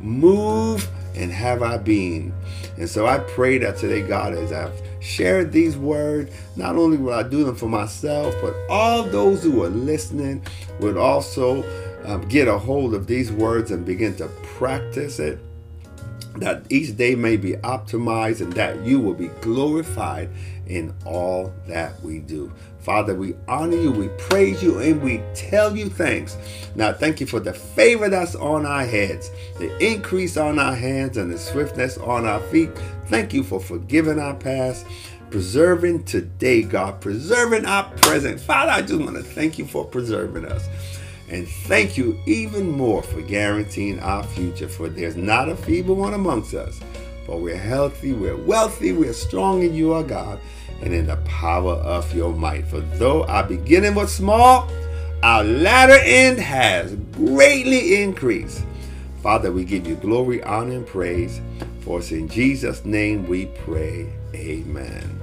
move, 0.00 0.88
and 1.14 1.30
have 1.32 1.62
our 1.62 1.78
being. 1.78 2.32
And 2.78 2.88
so 2.88 3.06
I 3.06 3.18
pray 3.18 3.58
that 3.58 3.76
today, 3.76 4.06
God, 4.06 4.32
as 4.32 4.52
I've 4.52 4.80
shared 5.00 5.52
these 5.52 5.76
words, 5.76 6.32
not 6.56 6.76
only 6.76 6.96
will 6.96 7.12
I 7.12 7.24
do 7.24 7.44
them 7.44 7.56
for 7.56 7.68
myself, 7.68 8.34
but 8.40 8.54
all 8.70 9.02
those 9.02 9.42
who 9.42 9.62
are 9.64 9.68
listening 9.68 10.46
would 10.78 10.96
also 10.96 11.62
um, 12.04 12.26
get 12.28 12.48
a 12.48 12.56
hold 12.56 12.94
of 12.94 13.06
these 13.06 13.30
words 13.32 13.70
and 13.70 13.84
begin 13.84 14.14
to 14.16 14.28
practice 14.28 15.18
it 15.18 15.38
that 16.36 16.62
each 16.70 16.96
day 16.96 17.14
may 17.14 17.36
be 17.36 17.52
optimized 17.54 18.40
and 18.40 18.52
that 18.54 18.84
you 18.84 19.00
will 19.00 19.14
be 19.14 19.28
glorified 19.40 20.30
in 20.66 20.94
all 21.04 21.52
that 21.66 22.00
we 22.02 22.20
do. 22.20 22.52
Father, 22.80 23.14
we 23.14 23.34
honor 23.46 23.76
you, 23.76 23.92
we 23.92 24.08
praise 24.16 24.62
you, 24.62 24.78
and 24.78 25.02
we 25.02 25.20
tell 25.34 25.76
you 25.76 25.90
thanks. 25.90 26.36
Now, 26.74 26.92
thank 26.92 27.20
you 27.20 27.26
for 27.26 27.40
the 27.40 27.52
favor 27.52 28.08
that's 28.08 28.34
on 28.34 28.64
our 28.64 28.86
heads, 28.86 29.30
the 29.58 29.76
increase 29.84 30.36
on 30.38 30.58
our 30.58 30.74
hands, 30.74 31.18
and 31.18 31.30
the 31.30 31.38
swiftness 31.38 31.98
on 31.98 32.24
our 32.24 32.40
feet. 32.40 32.70
Thank 33.08 33.34
you 33.34 33.42
for 33.42 33.60
forgiving 33.60 34.18
our 34.18 34.34
past, 34.34 34.86
preserving 35.30 36.04
today, 36.04 36.62
God, 36.62 37.00
preserving 37.02 37.66
our 37.66 37.84
present. 37.96 38.40
Father, 38.40 38.70
I 38.70 38.80
just 38.80 39.00
want 39.00 39.16
to 39.16 39.22
thank 39.22 39.58
you 39.58 39.66
for 39.66 39.84
preserving 39.84 40.46
us. 40.46 40.66
And 41.30 41.48
thank 41.48 41.96
you 41.96 42.20
even 42.26 42.70
more 42.70 43.02
for 43.02 43.22
guaranteeing 43.22 44.00
our 44.00 44.24
future, 44.24 44.68
for 44.68 44.88
there's 44.88 45.16
not 45.16 45.48
a 45.48 45.54
feeble 45.54 45.94
one 45.94 46.14
amongst 46.14 46.54
us. 46.54 46.80
But 47.26 47.38
we're 47.38 47.56
healthy, 47.56 48.12
we're 48.12 48.36
wealthy, 48.36 48.92
we're 48.92 49.12
strong 49.12 49.62
in 49.62 49.72
you, 49.72 49.92
our 49.92 50.02
God, 50.02 50.40
and 50.82 50.92
in 50.92 51.06
the 51.06 51.16
power 51.18 51.74
of 51.74 52.12
your 52.14 52.32
might. 52.32 52.66
For 52.66 52.80
though 52.80 53.24
our 53.26 53.44
beginning 53.44 53.94
was 53.94 54.12
small, 54.12 54.68
our 55.22 55.44
latter 55.44 55.98
end 56.02 56.40
has 56.40 56.96
greatly 57.12 58.02
increased. 58.02 58.64
Father, 59.22 59.52
we 59.52 59.64
give 59.64 59.86
you 59.86 59.96
glory, 59.96 60.42
honor, 60.42 60.76
and 60.76 60.86
praise. 60.86 61.40
For 61.80 61.98
it's 62.00 62.10
in 62.10 62.26
Jesus' 62.26 62.84
name 62.84 63.28
we 63.28 63.46
pray. 63.46 64.12
Amen. 64.34 65.20